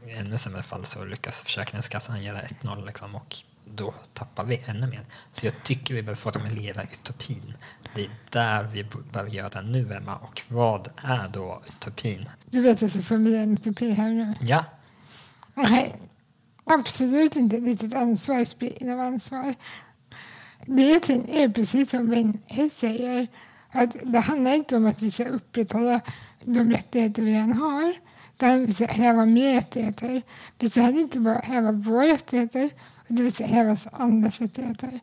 [0.06, 3.36] I ännu sämre fall så lyckas Försäkringskassan göra 1-0 liksom, och
[3.76, 5.00] då tappar vi ännu mer.
[5.32, 7.54] Så jag tycker vi behöver formulera utopin.
[7.94, 10.16] Det är där vi behöver göra nu, Emma.
[10.16, 12.28] Och vad är då utopin?
[12.50, 14.34] Du vet att jag ska formulera en utopi här nu.
[14.40, 14.64] Ja,
[15.58, 15.96] Nej,
[16.64, 19.54] absolut inte litet ansvar, spridning av ansvar.
[20.66, 20.92] Det
[21.42, 23.26] är precis som Wenche säger,
[23.70, 26.00] att det handlar inte om att vi ska upprätthålla
[26.44, 27.94] de rättigheter vi redan har.
[28.34, 30.22] Utan vi ska häva mer rättigheter.
[30.58, 32.70] Vi ska heller inte bara häva våra rättigheter,
[33.08, 35.00] det vill säga hela andras rättigheter.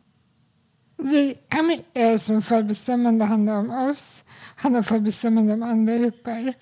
[0.96, 1.38] Vi
[1.94, 4.24] är som förbestämmande handlar om oss,
[4.56, 6.54] handlar om förbestämmande om andra grupper.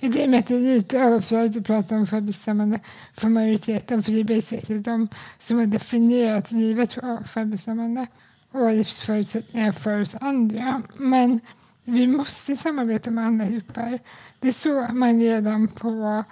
[0.00, 2.80] I det med att det är lite överflödigt att prata om förbestämmande
[3.14, 8.06] för majoriteten för det är basically de som har definierat livet för förbestämmande
[8.52, 10.82] och livsförutsättningar för oss andra.
[10.96, 11.40] Men
[11.84, 13.98] vi måste samarbeta med andra grupper.
[14.40, 16.24] Det såg man redan på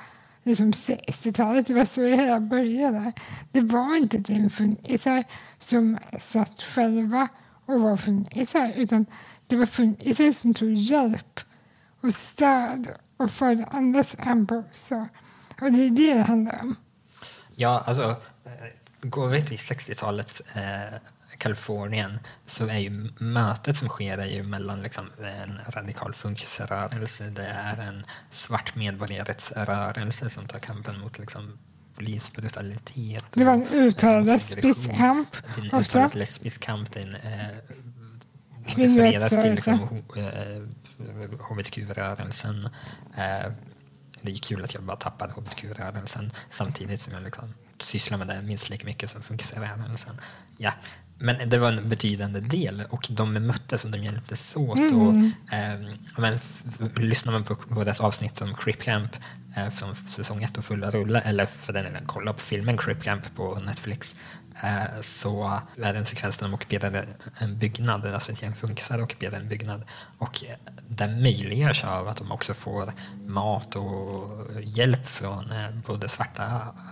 [0.45, 1.67] liksom 60-talet.
[1.67, 3.13] Det var så det hela började.
[3.53, 5.25] Det var inte ett funkisar
[5.59, 7.29] som satt själva
[7.67, 9.07] och var funkisar utan
[9.47, 11.41] det var funkisar som tog hjälp
[12.01, 14.53] och stöd och förde andras hand.
[14.53, 16.77] Och det är det det handlar om.
[17.55, 18.03] Ja, alltså,
[18.45, 18.53] eh,
[19.03, 20.95] går vi till 60-talet, eh,
[21.39, 27.47] Kalifornien, så är ju mötet som sker är ju mellan liksom en radikal funkisrörelse, det
[27.47, 31.59] är en svart medborgarrättsrörelse som tar kampen mot liksom
[31.95, 33.25] polisbrutalitet.
[33.33, 37.01] Det var en och, uttalad eh, lesbisk kamp Det är en uttalad lesbisk kamp, det
[37.01, 37.75] eh,
[38.67, 40.63] refereras till liksom, ho- eh,
[41.51, 42.65] hbtq-rörelsen.
[43.17, 43.53] Eh,
[44.23, 48.43] det är kul att jag bara tappade hbtq-rörelsen samtidigt som jag liksom sysslar med det
[48.43, 50.21] minst lika mycket som funkisrörelsen.
[50.59, 50.73] Ja.
[51.19, 54.79] Men det var en betydande del och de möttes och de hjälptes åt.
[54.79, 55.15] Och,
[55.55, 55.81] eh,
[56.19, 56.39] men,
[56.97, 59.17] lyssnar man på vårt avsnitt om Crip Camp
[59.57, 63.03] eh, från säsong ett och fulla rulle, eller för den delen kolla på filmen Crip
[63.03, 64.17] Camp på Netflix,
[64.63, 67.05] eh, så är det en sekvens där de ockuperade
[67.39, 69.85] en byggnad, alltså ett gäng funkisar ockuperade en byggnad.
[70.19, 70.57] Och eh,
[70.89, 72.93] den möjliggörs av att de också får
[73.27, 76.45] mat och hjälp från eh, både svarta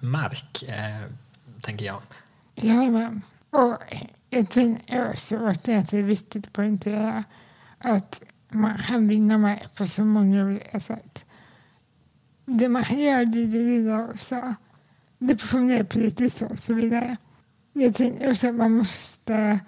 [0.00, 1.02] mark, eh,
[1.60, 2.00] tänker jag.
[2.54, 3.22] Ja, men.
[3.50, 3.78] Och
[4.30, 7.24] jag tänker också att det är viktigt att poängtera
[7.78, 11.25] att man kan vinna mark på så många olika sätt.
[12.46, 14.54] Det man gör det är det lilla också.
[15.18, 17.16] Det fungerar politiskt och så vidare.
[17.72, 19.60] Jag tänker också att man måste...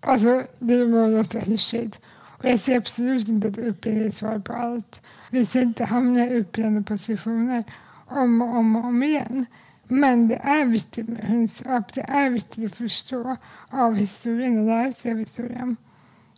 [0.00, 2.00] Alltså, det må låta hyschigt.
[2.38, 5.02] Och jag ser absolut inte att utbildning är svar på allt.
[5.30, 7.64] Vi ska inte hamna i utbildande positioner
[8.06, 9.46] om och om och om igen.
[9.84, 11.92] Men det är viktigt med kunskap.
[11.92, 13.36] Det är viktigt att förstå
[13.70, 15.76] av historien och lära sig av historien.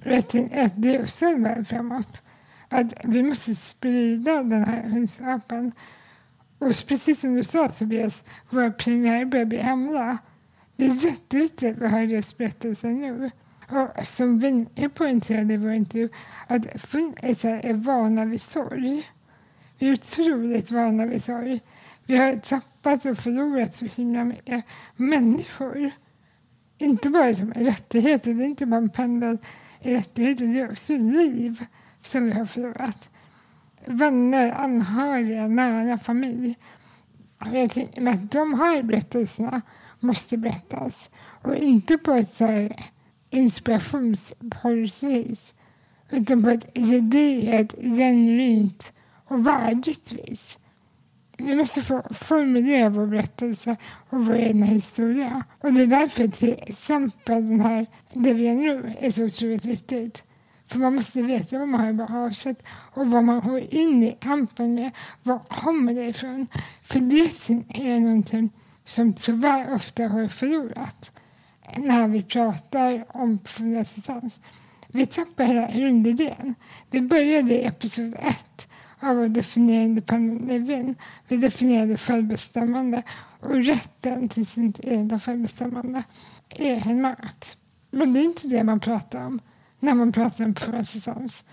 [0.03, 2.23] Jag tänker att det är också en väg framåt.
[2.69, 5.73] Att vi måste sprida den här kunskapen.
[6.59, 10.19] Och precis som du sa Tobias, våra pionjärer börjar bli gamla.
[10.77, 13.31] Det är jätteviktigt att vi hör deras berättelser nu.
[13.69, 16.09] Och som Vinke poängterade i vår intervju,
[16.47, 19.03] att funkisar alltså, är vana vid sorg.
[19.79, 21.61] Vi är otroligt vana vid sorg.
[22.07, 24.65] Vi har tappat och förlorat så himla mycket
[24.97, 25.91] människor.
[26.79, 29.39] Inte bara som rättigheter, det är inte bara en pendel
[29.81, 31.65] i rättigheter, det är också liv
[32.07, 33.11] som vi har förlorat.
[33.87, 36.57] Vänner, anhöriga, nära familj.
[37.41, 39.63] Och Jag tänker att de här berättelserna
[40.01, 41.11] måste berättas.
[41.43, 42.77] Och inte på ett så här
[43.31, 45.55] inspirationsporrsvis
[46.11, 48.93] utan på ett gediget, genuint
[49.29, 50.59] och värdigt vis.
[51.39, 53.77] Vi måste få formulera vår berättelse
[54.11, 55.45] och vår egna historia.
[55.61, 59.65] Och det är därför till exempel den här, det vi gör nu är så otroligt
[59.65, 60.23] viktigt.
[60.67, 64.17] För man måste veta vad man har i bagaget och vad man går in i
[64.21, 64.91] kampen med.
[65.23, 66.47] Var kommer det ifrån?
[66.83, 68.51] För det är någonting
[68.85, 71.13] som tyvärr ofta har förlorat
[71.77, 74.41] när vi pratar om personlig assistans.
[74.89, 76.55] Vi tappar hela grundidén.
[76.91, 78.69] Vi började i episod ett
[79.01, 80.95] av att definiera independent living.
[81.29, 83.03] Vi definierade självbestämmande
[83.41, 86.03] och rätten till sitt egna självbestämmande
[86.49, 87.57] är en makt.
[87.91, 89.41] Men det är inte det man pratar om
[89.79, 91.45] när man pratar om personlig assistans.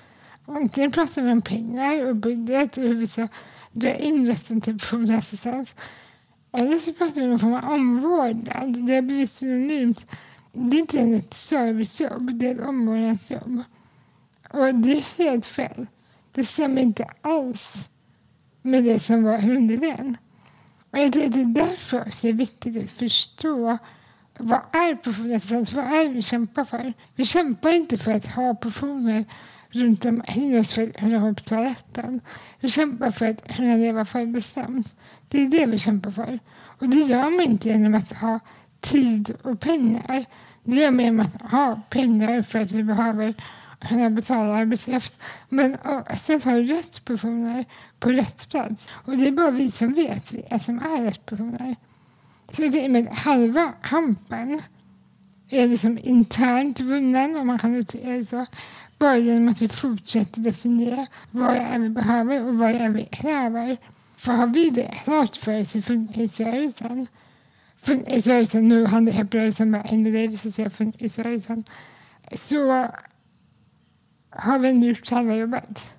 [0.45, 3.27] Antingen pratar vi om pengar och budget och hur vi ska
[3.71, 5.75] dra in rätten till personlig assistans.
[6.51, 8.85] Eller så pratar vi om någon form av omvårdnad.
[8.87, 10.05] Det har blivit synonymt.
[10.51, 13.63] Det är inte ett servicejobb, det är ett omvårdnadsjobb.
[14.49, 15.87] Och det är helt fel.
[16.31, 17.89] Det stämmer inte alls
[18.61, 20.17] med det som var hundidén.
[20.91, 23.77] Och jag tror att det är därför det är viktigt att förstå
[24.39, 25.41] vad är personlig?
[25.75, 26.93] Vad är det vi kämpar för?
[27.15, 29.25] Vi kämpar inte för att ha professioner
[29.69, 32.21] runt omkring oss för att kunna ihop på toaletten.
[32.59, 34.95] Vi kämpar för att kunna leva förbestämt.
[35.27, 36.39] Det är det vi kämpar för.
[36.79, 38.39] Och det gör man inte genom att ha
[38.79, 40.25] tid och pengar.
[40.63, 43.33] Det gör man genom att ha pengar för att vi behöver
[43.87, 45.13] kunna betala arbetskraft.
[45.49, 47.65] Men alltså, att ha rätt personer
[47.99, 48.89] på rätt plats.
[48.91, 51.75] Och det är bara vi som vet vilka som är rätt personer.
[52.55, 54.61] Så det är med halva kampen
[55.49, 58.45] är liksom internt vunnen, om man kan uttrycka det så.
[58.97, 62.89] Bara genom att vi fortsätter definiera vad det är vi behöver och vad det är
[62.89, 63.77] vi kräver.
[64.15, 67.07] För har vi det klart för oss i funkisrörelsen,
[67.77, 71.63] funkisrörelsen nu, handikapprörelsen, vad händer det vi ska säga funkisrörelsen,
[72.33, 72.87] så
[74.29, 75.95] har vi nu gjort halva jobbet.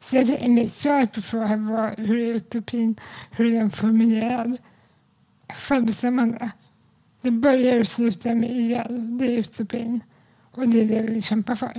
[0.00, 2.96] Så det är mitt svar på frågan hur är utopin,
[3.30, 4.58] hur är den formulerad?
[5.54, 6.50] Självbestämmande.
[7.22, 10.00] Det börjar och slutar med IL, det är utopin.
[10.52, 11.72] Och det är det vi kämpar för.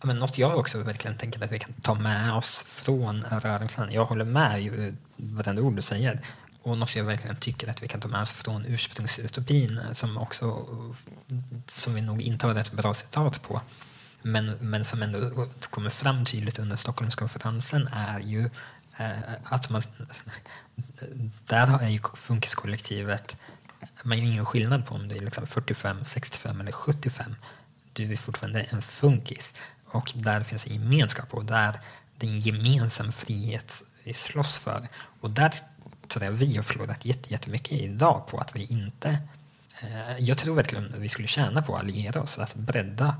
[0.00, 3.92] Ja, men något jag också verkligen tänker att vi kan ta med oss från rörelsen.
[3.92, 6.20] Jag håller med ju vartenda ord du säger.
[6.62, 10.66] Och något jag verkligen tycker att vi kan ta med oss från ursprungsutopin som också
[11.66, 13.60] som vi nog inte har ett bra citat på
[14.24, 18.50] men, men som ändå kommer fram tydligt under Stockholmskonferensen är ju eh,
[18.96, 19.12] Eh,
[19.44, 19.82] att man...
[21.46, 23.36] Där är ju funkiskollektivet
[24.02, 27.36] man gör ingen skillnad på om du är liksom 45, 65 eller 75.
[27.92, 29.54] Du är fortfarande en funkis.
[29.86, 31.80] Och där finns en gemenskap och där
[32.16, 34.88] det är en gemensam frihet vi slåss för.
[35.20, 35.52] Och där
[36.08, 39.18] tror jag vi har förlorat jättemycket idag på att vi inte...
[39.82, 43.16] Eh, jag tror verkligen att vi skulle tjäna på att alliera oss, att bredda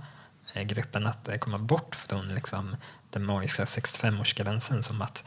[0.52, 2.76] eh, gruppen, att komma bort från liksom,
[3.14, 5.24] den magiska 65-årsgränsen som att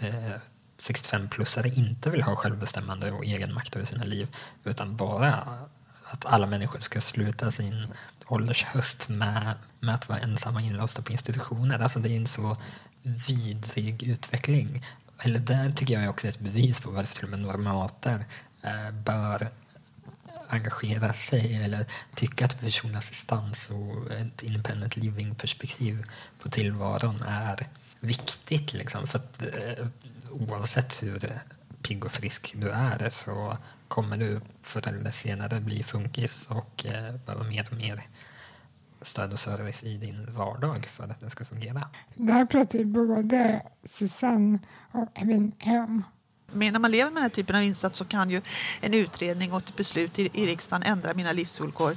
[0.00, 0.40] eh,
[0.78, 4.28] 65-plussare inte vill ha självbestämmande och egen makt över sina liv
[4.64, 5.44] utan bara
[6.04, 7.86] att alla människor ska sluta sin
[8.26, 11.78] åldershöst med, med att vara ensamma inlåsta på institutioner.
[11.78, 12.56] Alltså det är en så
[13.02, 14.84] vidrig utveckling.
[15.18, 18.24] Eller det tycker jag är också ett bevis på varför till och med normater
[18.62, 19.50] eh, bör
[20.48, 26.04] engagera sig eller tycka att personlig assistans och ett independent living-perspektiv
[26.42, 27.66] på tillvaron är
[28.00, 28.72] viktigt.
[28.72, 29.06] Liksom.
[29.06, 29.86] För att, eh,
[30.30, 31.30] oavsett hur
[31.82, 33.58] pigg och frisk du är så
[33.88, 38.02] kommer du förr eller senare bli funkis och eh, behöva mer och mer
[39.00, 41.88] stöd och service i din vardag för att den ska fungera.
[42.14, 44.58] Det här pratar ju både Susanne
[44.92, 46.04] och Evin om.
[46.52, 48.42] Men när man lever med den här typen av insats så kan ju
[48.80, 51.96] en utredning och ett beslut i, i riksdagen ändra mina livsvillkor.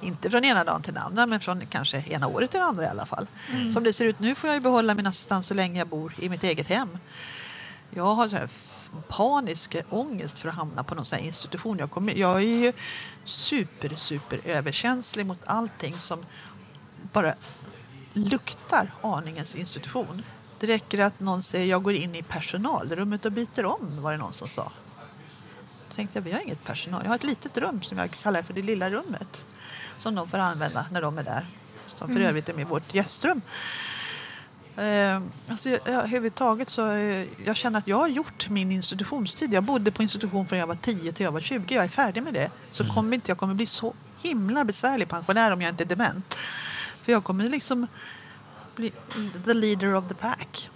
[0.00, 2.84] Inte från ena dagen till den andra, men från kanske ena året till det andra
[2.84, 3.26] i alla fall.
[3.52, 3.72] Mm.
[3.72, 6.28] Som det ser ut nu får jag behålla min assistans så länge jag bor i
[6.28, 6.98] mitt eget hem.
[7.90, 8.48] Jag har så här
[9.08, 11.78] panisk ångest för att hamna på någon sån institution.
[11.78, 12.72] Jag, kommer, jag är ju
[13.24, 16.26] super, super överkänslig mot allting som
[17.12, 17.34] bara
[18.12, 20.22] luktar aningens institution.
[20.62, 24.18] Det räcker att någon säger jag går in i personalrummet och byter om, var det
[24.18, 24.72] någon som sa.
[25.88, 27.00] Då tänkte jag, vi har inget personal.
[27.02, 29.46] Jag har ett litet rum som jag kallar för det lilla rummet.
[29.98, 31.46] Som de får använda när de är där.
[31.86, 32.28] Som för mm.
[32.28, 33.42] övrigt är med vårt gästrum.
[34.76, 39.52] Eh, alltså, jag, överhuvudtaget så eh, jag känner att jag har gjort min institutionstid.
[39.52, 41.74] Jag bodde på institution från jag var 10 till jag var 20.
[41.74, 42.50] Jag är färdig med det.
[42.70, 42.94] Så mm.
[42.94, 46.34] kommer inte jag kommer bli så himla besvärlig pensionär om jag inte är dement.
[47.02, 47.86] För jag kommer liksom
[48.74, 48.92] bli
[49.46, 50.70] the leader of the pack.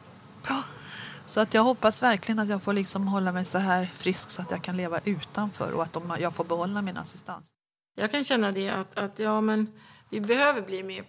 [1.26, 4.42] Så att jag hoppas verkligen att jag får liksom hålla mig så här frisk så
[4.42, 7.52] att jag kan leva utanför och att de, jag får behålla min assistans.
[7.96, 9.72] Jag kan känna det att, att ja, men
[10.10, 11.04] vi behöver bli mer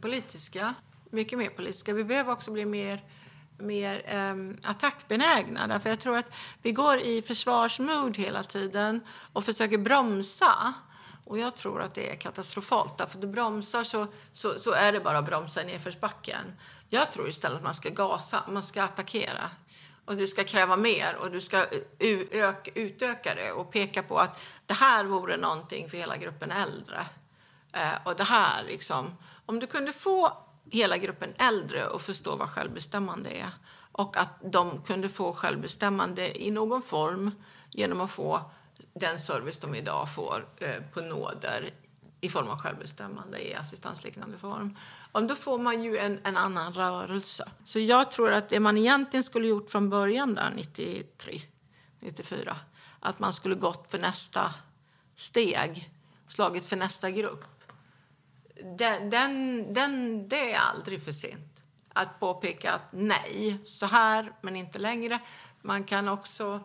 [0.00, 0.74] politiska
[1.12, 1.92] mycket mer politiska.
[1.92, 3.04] Vi behöver också bli mer,
[3.58, 5.66] mer um, attackbenägna.
[5.66, 6.30] Därför jag tror att
[6.62, 9.00] vi går i försvarsmood hela tiden
[9.32, 10.74] och försöker bromsa.
[11.24, 12.98] Och jag tror att det är katastrofalt.
[12.98, 16.52] Därför du bromsar så, så, så är det bara att bromsa i nedförsbacken.
[16.88, 19.50] Jag tror istället att man ska gasa, man ska attackera.
[20.04, 21.66] Och du ska kräva mer och du ska
[22.74, 27.06] utöka det och peka på att det här vore någonting för hela gruppen äldre.
[27.72, 30.32] Eh, och det här liksom, om du kunde få
[30.70, 33.50] hela gruppen äldre att förstå vad självbestämmande är
[33.92, 37.30] och att de kunde få självbestämmande i någon form
[37.70, 38.40] genom att få
[38.94, 41.70] den service de idag får eh, på nåder
[42.20, 44.78] i form av självbestämmande i assistansliknande form.
[45.12, 47.50] Och då får man ju en, en annan rörelse.
[47.64, 51.40] Så jag tror att det man egentligen skulle gjort från början där 93,
[52.00, 52.56] 94,
[53.00, 54.54] att man skulle gått för nästa
[55.16, 55.90] steg,
[56.28, 57.44] slagit för nästa grupp.
[58.78, 61.52] Den, den, den, det är aldrig för sent
[61.92, 65.20] att påpeka att nej, så här, men inte längre.
[65.60, 66.60] Man kan också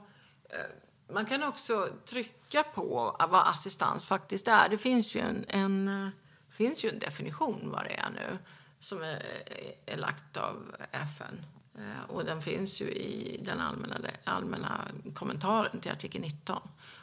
[0.50, 4.70] eh, man kan också trycka på vad assistans faktiskt är.
[4.70, 6.10] Det finns ju en, en, eh,
[6.52, 8.38] finns ju en definition vad det är nu
[8.80, 11.46] som är, eh, är lagt av FN.
[11.78, 14.82] Eh, och den finns ju i den allmänna, allmänna
[15.14, 16.62] kommentaren till artikel 19.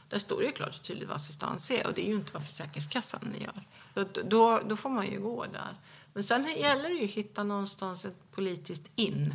[0.09, 2.45] Där står det klart och tydligt vad assistans är och det är ju inte vad
[2.47, 3.63] Försäkringskassan gör.
[3.95, 5.81] Då, då, då får man ju gå där.
[6.13, 9.35] Men sen gäller det ju att hitta någonstans ett politiskt in.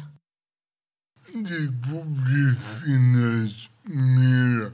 [1.34, 4.72] Det borde finnas mera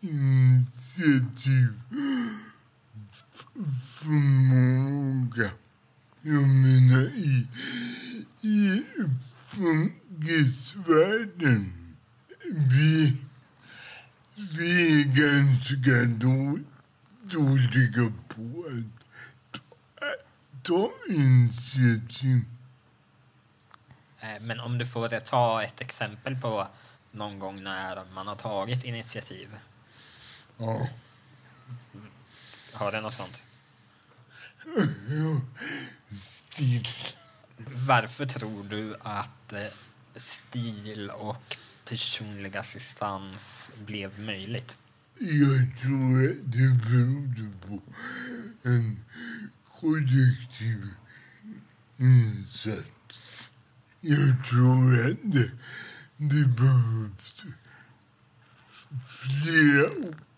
[0.00, 1.68] initiativ
[3.98, 5.50] förmåga.
[6.22, 7.46] Jag menar i,
[8.40, 8.82] i
[9.48, 11.72] funkisvärlden.
[12.44, 13.16] Vi,
[14.58, 16.58] vi är ganska då,
[17.22, 18.84] dåliga på att
[19.52, 19.60] ta,
[20.62, 22.44] ta initiativ.
[24.26, 26.68] Eh, Men om du får ta ett exempel på
[27.10, 29.48] någon gång när man har tagit initiativ.
[30.56, 30.88] Ja.
[32.72, 33.42] Har du något sånt?
[36.10, 36.86] Stil.
[37.88, 39.66] Varför tror du att eh,
[40.16, 44.76] stil och personlig assistans blev möjligt?
[45.18, 47.82] Jag tror att det berodde på
[48.62, 49.04] en
[49.80, 50.88] kollektiv
[51.96, 52.95] insats.
[54.08, 55.16] Jag tror att
[56.16, 57.44] det, behövs
[59.06, 59.90] flera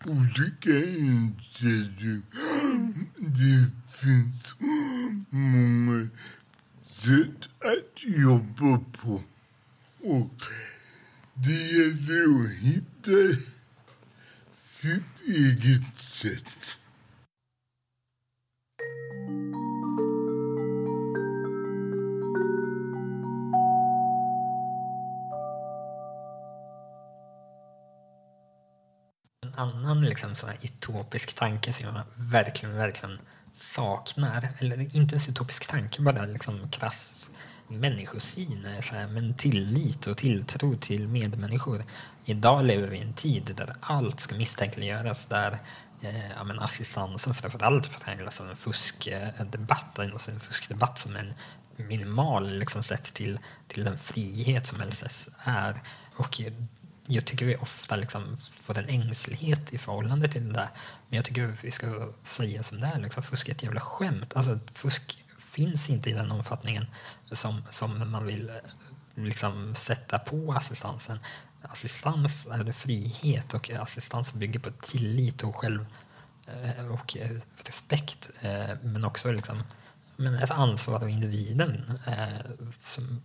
[0.05, 2.21] olika initiativ.
[3.17, 4.55] Det finns
[5.29, 6.07] många
[6.83, 9.23] sätt att jobba på.
[9.99, 10.41] Och
[11.33, 13.41] det gäller att hitta
[14.53, 16.78] sitt eget sätt.
[29.59, 33.19] Annan liksom, så här utopisk tanke som jag verkligen, verkligen
[33.55, 37.29] saknar, eller inte ens utopisk tanke, bara liksom krass
[37.67, 41.83] människosyn, så här, men tillit och tilltro till medmänniskor.
[42.25, 45.59] Idag lever vi i en tid där allt ska misstänkliggöras, där
[46.01, 51.33] eh, ja, men assistansen framförallt präglas av en fuskdebatt, alltså en fuskdebatt som en
[51.77, 55.81] minimal liksom, sett till, till den frihet som LSS är.
[56.15, 56.41] Och
[57.11, 60.69] jag tycker vi ofta liksom får en ängslighet i förhållande till det där.
[61.09, 64.35] Men jag tycker vi ska säga som det är, liksom, fusk är ett jävla skämt.
[64.35, 66.85] Alltså, fusk finns inte i den omfattningen
[67.31, 68.55] som, som man vill eh,
[69.15, 71.19] liksom, sätta på assistansen.
[71.61, 75.85] Assistans är frihet och assistans bygger på tillit och själv
[76.47, 78.29] eh, och eh, respekt.
[78.81, 79.63] Men också liksom,
[80.15, 81.99] men ett ansvar av individen
[82.79, 83.21] som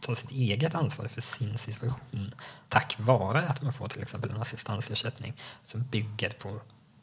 [0.00, 2.34] ta sitt eget ansvar för sin situation
[2.68, 5.34] tack vare att man får till exempel en assistansersättning
[5.64, 6.60] som bygger på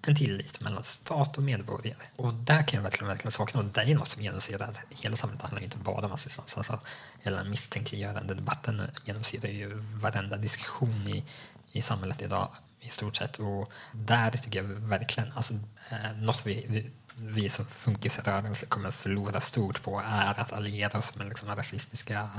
[0.07, 2.03] en tillit mellan stat och medborgare.
[2.15, 5.41] Och där kan jag verkligen, verkligen sakna, och det är något som genomsyrar hela samhället.
[5.41, 6.57] Det handlar inte bara om assistans.
[6.57, 6.79] Alltså,
[7.19, 11.23] hela den misstänkliggörande debatten genomsyrar ju varenda diskussion i,
[11.71, 13.39] i samhället idag i stort sett.
[13.39, 15.53] Och där tycker jag verkligen, alltså,
[15.89, 21.15] eh, något vi, vi vi som funkisrörelse kommer förlora stort på är att alliera oss
[21.15, 22.29] med liksom rasistiska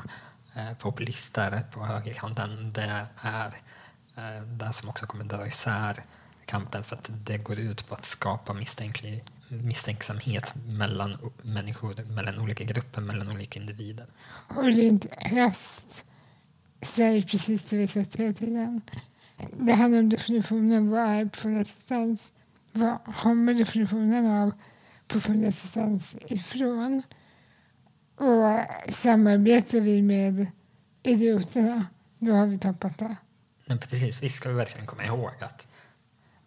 [0.56, 2.72] Eh, populister på högerkanten.
[2.72, 3.46] Det är
[4.16, 5.96] eh, det som också kommer dra isär
[6.44, 12.64] kampen för att det går ut på att skapa misstänklig, misstänksamhet mellan människor, mellan olika
[12.64, 14.06] grupper, mellan olika individer.
[14.56, 16.04] Och Lindhäst
[16.82, 18.80] säger det precis det vi sett hela tiden.
[19.52, 20.90] Det handlar om definitionen.
[20.90, 22.32] Vad är personlig assistans?
[22.72, 24.52] Vad kommer definitionen av
[25.08, 27.02] personlig assistans ifrån?
[28.16, 28.60] Och
[28.94, 30.46] samarbetar vi med
[31.02, 31.86] idioterna,
[32.18, 33.16] då har vi tappat det.
[33.66, 35.66] Men precis, vi ska verkligen komma ihåg att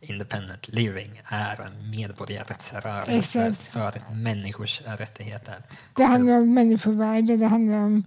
[0.01, 3.61] Independent Living är en medborgarrättsrörelse Exakt.
[3.61, 5.55] för människors rättigheter.
[5.93, 8.03] Det handlar om människovärde, det handlar om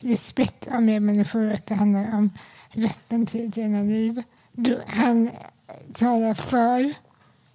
[0.00, 2.30] respekt av medmänniskor, det handlar om
[2.68, 4.22] rätten till ett egna liv.
[4.52, 5.30] Du, han
[5.92, 6.94] talar för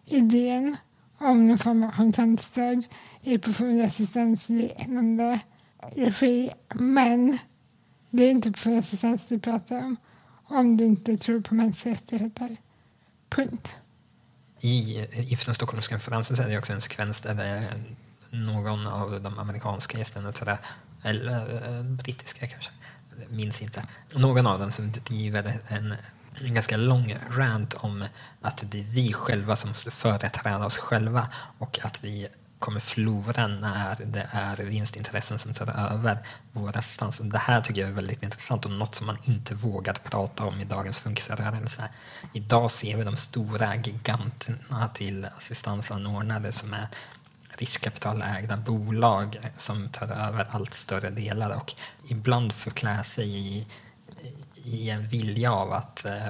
[0.05, 0.77] idén
[1.17, 2.83] om någon form av kontantstöd
[3.21, 5.39] i personlig assistansliknande
[5.95, 6.51] regi.
[6.73, 7.37] Men
[8.09, 9.97] det är inte assistans du pratar om
[10.49, 12.57] om du inte tror på mänskliga rättigheter.
[13.29, 13.75] Punkt.
[14.59, 17.83] I, inför den Stockholmska konferensen så är det också en sekvens där det är
[18.31, 20.59] någon av de amerikanska gästerna, tror jag,
[21.03, 22.71] eller eh, brittiska kanske,
[23.29, 23.87] minns inte.
[24.15, 25.95] Någon av dem som driver en,
[26.35, 28.05] en ganska lång rant om
[28.41, 31.27] att det är vi själva som måste företräda oss själva
[31.57, 32.27] och att vi
[32.59, 36.17] kommer förlora när det är vinstintressen som tar över
[36.51, 37.17] våra stans.
[37.23, 40.61] Det här tycker jag är väldigt intressant och något som man inte vågar prata om
[40.61, 41.89] i dagens funkisrörelse.
[42.33, 46.87] Idag ser vi de stora giganterna till assistansanordnare som är
[47.49, 51.73] riskkapitalägda bolag som tar över allt större delar och
[52.07, 53.67] ibland förklär sig i,
[54.53, 56.27] i en vilja av att eh,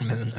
[0.00, 0.32] men,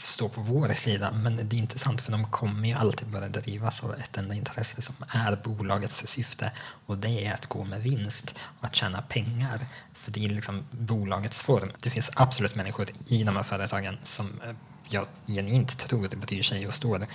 [0.00, 1.12] stå på vår sida.
[1.12, 4.82] Men det är intressant för de kommer ju alltid börja drivas av ett enda intresse
[4.82, 6.52] som är bolagets syfte
[6.86, 9.60] och det är att gå med vinst och att tjäna pengar.
[9.92, 11.72] För det är liksom bolagets form.
[11.80, 14.54] Det finns absolut människor i de här företagen som eh,
[14.88, 17.08] jag genuint tror bryr sig och står eh,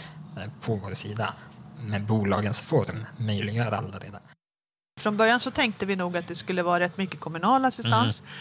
[0.62, 1.34] på vår sida.
[1.80, 4.20] Men bolagens form möjliggör aldrig det.
[5.02, 8.32] Från början så tänkte vi nog att det skulle vara rätt mycket kommunal assistans Mm.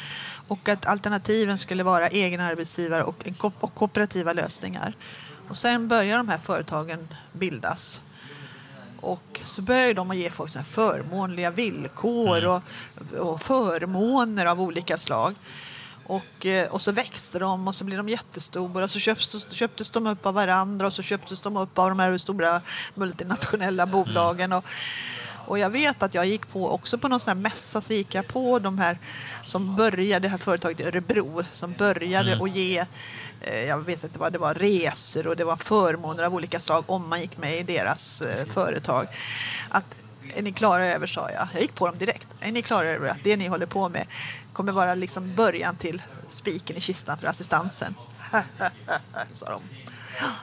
[0.48, 4.96] och att alternativen skulle vara egen arbetsgivare och, ko- och kooperativa lösningar.
[5.48, 8.00] Och sen börjar de här företagen bildas.
[9.00, 12.62] Och så börjar de att ge folk såna förmånliga villkor och,
[13.18, 15.34] och förmåner av olika slag.
[16.06, 19.90] Och, eh, och så växte de och så blir de jättestora och så köptes, köptes
[19.90, 22.60] de upp av varandra och så köptes de upp av de här stora
[22.94, 24.52] multinationella bolagen.
[24.52, 24.64] Och,
[25.50, 28.14] och jag vet att jag gick på också på någon sån här mässa så gick
[28.14, 28.98] jag på de här
[29.44, 32.86] som började, det här företaget i Örebro som började att ge,
[33.40, 36.84] eh, jag vet inte vad det var, resor och det var förmåner av olika slag
[36.86, 39.06] om man gick med i deras eh, företag.
[39.68, 39.84] Att
[40.34, 41.48] är ni klara över, sa jag.
[41.52, 42.28] Jag gick på dem direkt.
[42.40, 44.06] Är ni klara över att det ni håller på med
[44.52, 47.94] kommer vara liksom början till spiken i kistan för assistansen?
[49.32, 49.62] sa de.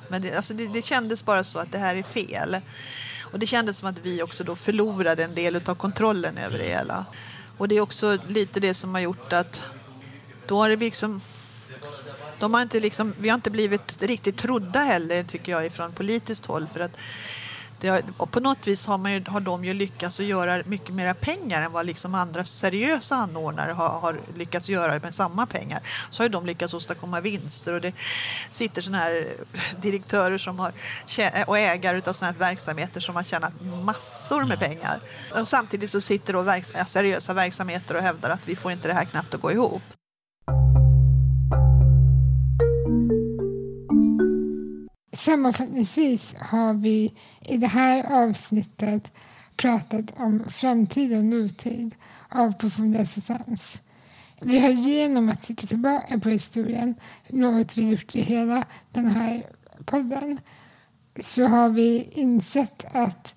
[0.09, 2.57] Men det, alltså det, det kändes bara så att det här är fel.
[3.31, 6.67] Och det kändes som att vi också då förlorade en del av kontrollen över det
[6.67, 7.05] hela.
[7.57, 9.63] Och det är också lite det som har gjort att
[10.47, 11.21] då har det liksom
[12.39, 16.45] de har inte liksom, vi har inte blivit riktigt trodda heller tycker jag ifrån politiskt
[16.45, 16.97] håll för att
[17.79, 20.63] det har, och på något vis har, man ju, har de ju lyckats att göra
[20.65, 25.45] mycket mera pengar än vad liksom andra seriösa anordnare har, har lyckats göra med samma
[25.45, 25.81] pengar.
[26.09, 27.93] Så har ju de lyckats åstadkomma vinster och det
[28.49, 29.27] sitter såna här
[29.81, 30.73] direktörer som har,
[31.17, 33.53] eh, och ägare av såna här verksamheter som har tjänat
[33.83, 35.01] massor med pengar.
[35.31, 38.93] Och samtidigt så sitter då verks, seriösa verksamheter och hävdar att vi får inte det
[38.93, 39.96] här knappt att gå ihop.
[45.17, 49.11] Sammanfattningsvis har vi i det här avsnittet
[49.55, 51.95] pratat om framtid och nutid
[52.29, 53.81] av personlig assistans.
[54.41, 56.95] Vi har genom att titta tillbaka på historien,
[57.29, 59.43] något vi gjort i hela den här
[59.85, 60.39] podden,
[61.19, 63.35] så har vi insett att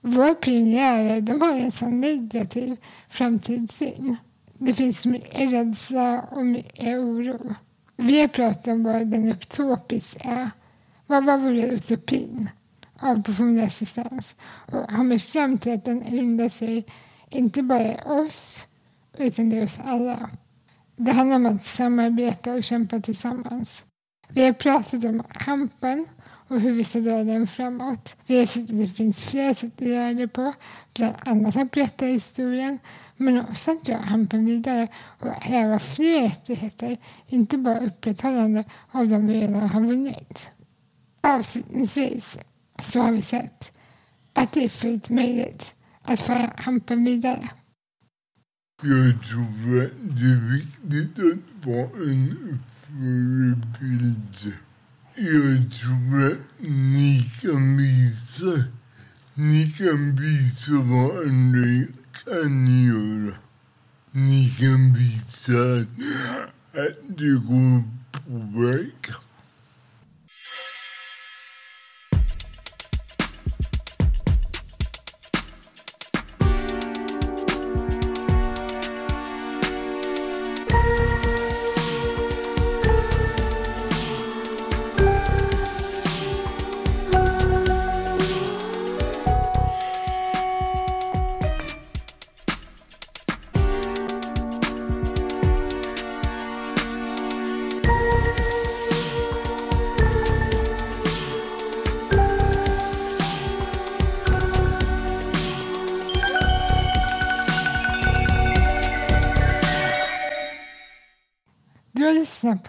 [0.00, 2.76] våra pionjärer de har en sån negativ
[3.08, 4.16] framtidssyn.
[4.58, 7.54] Det finns mycket rädsla och mycket oro.
[7.96, 10.50] Vi har pratat om vad den utopisk är.
[11.10, 12.50] Vad var vår utopin
[12.98, 14.36] av personlig assistans?
[14.42, 16.86] Och har med fram till att den rundar sig
[17.28, 18.66] inte bara i oss,
[19.18, 20.30] utan i oss alla.
[20.96, 23.84] Det handlar om att samarbeta och kämpa tillsammans.
[24.28, 26.06] Vi har pratat om hampen
[26.48, 28.16] och hur vi ska dra den framåt.
[28.26, 30.52] Vi har sett att det finns flera sätt att göra det på,
[30.94, 32.78] bland annat att berätta historien,
[33.16, 34.88] men också att dra hampen vidare
[35.20, 36.96] och kräva fler rättigheter,
[37.26, 40.50] inte bara upprätthållande av de vi redan har vunnit.
[42.82, 43.72] Så har vi sett
[44.32, 47.48] att det är fullt möjligt att föra hampen vidare.
[48.82, 54.54] Jag tror att det är viktigt att vara en förebild.
[55.14, 58.64] Jag tror att ni kan visa,
[59.34, 61.86] ni kan visa vad andra
[62.24, 63.34] kan göra.
[64.10, 65.86] Ni kan visa
[66.72, 67.82] att det går
[68.74, 69.29] att.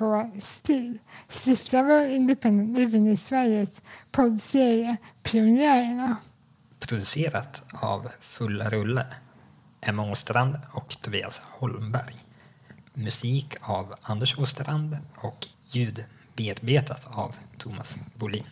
[0.02, 3.82] På STIL, stiftare av Independent Living i Sveriges
[4.12, 6.16] poddserie Pionjärerna.
[6.80, 9.06] Producerat av Fulla Rulle,
[9.82, 12.16] Emma Åstrand och Tobias Holmberg.
[12.94, 18.48] Musik av Anders Åstrand och ljud bearbetat av Thomas Bolin.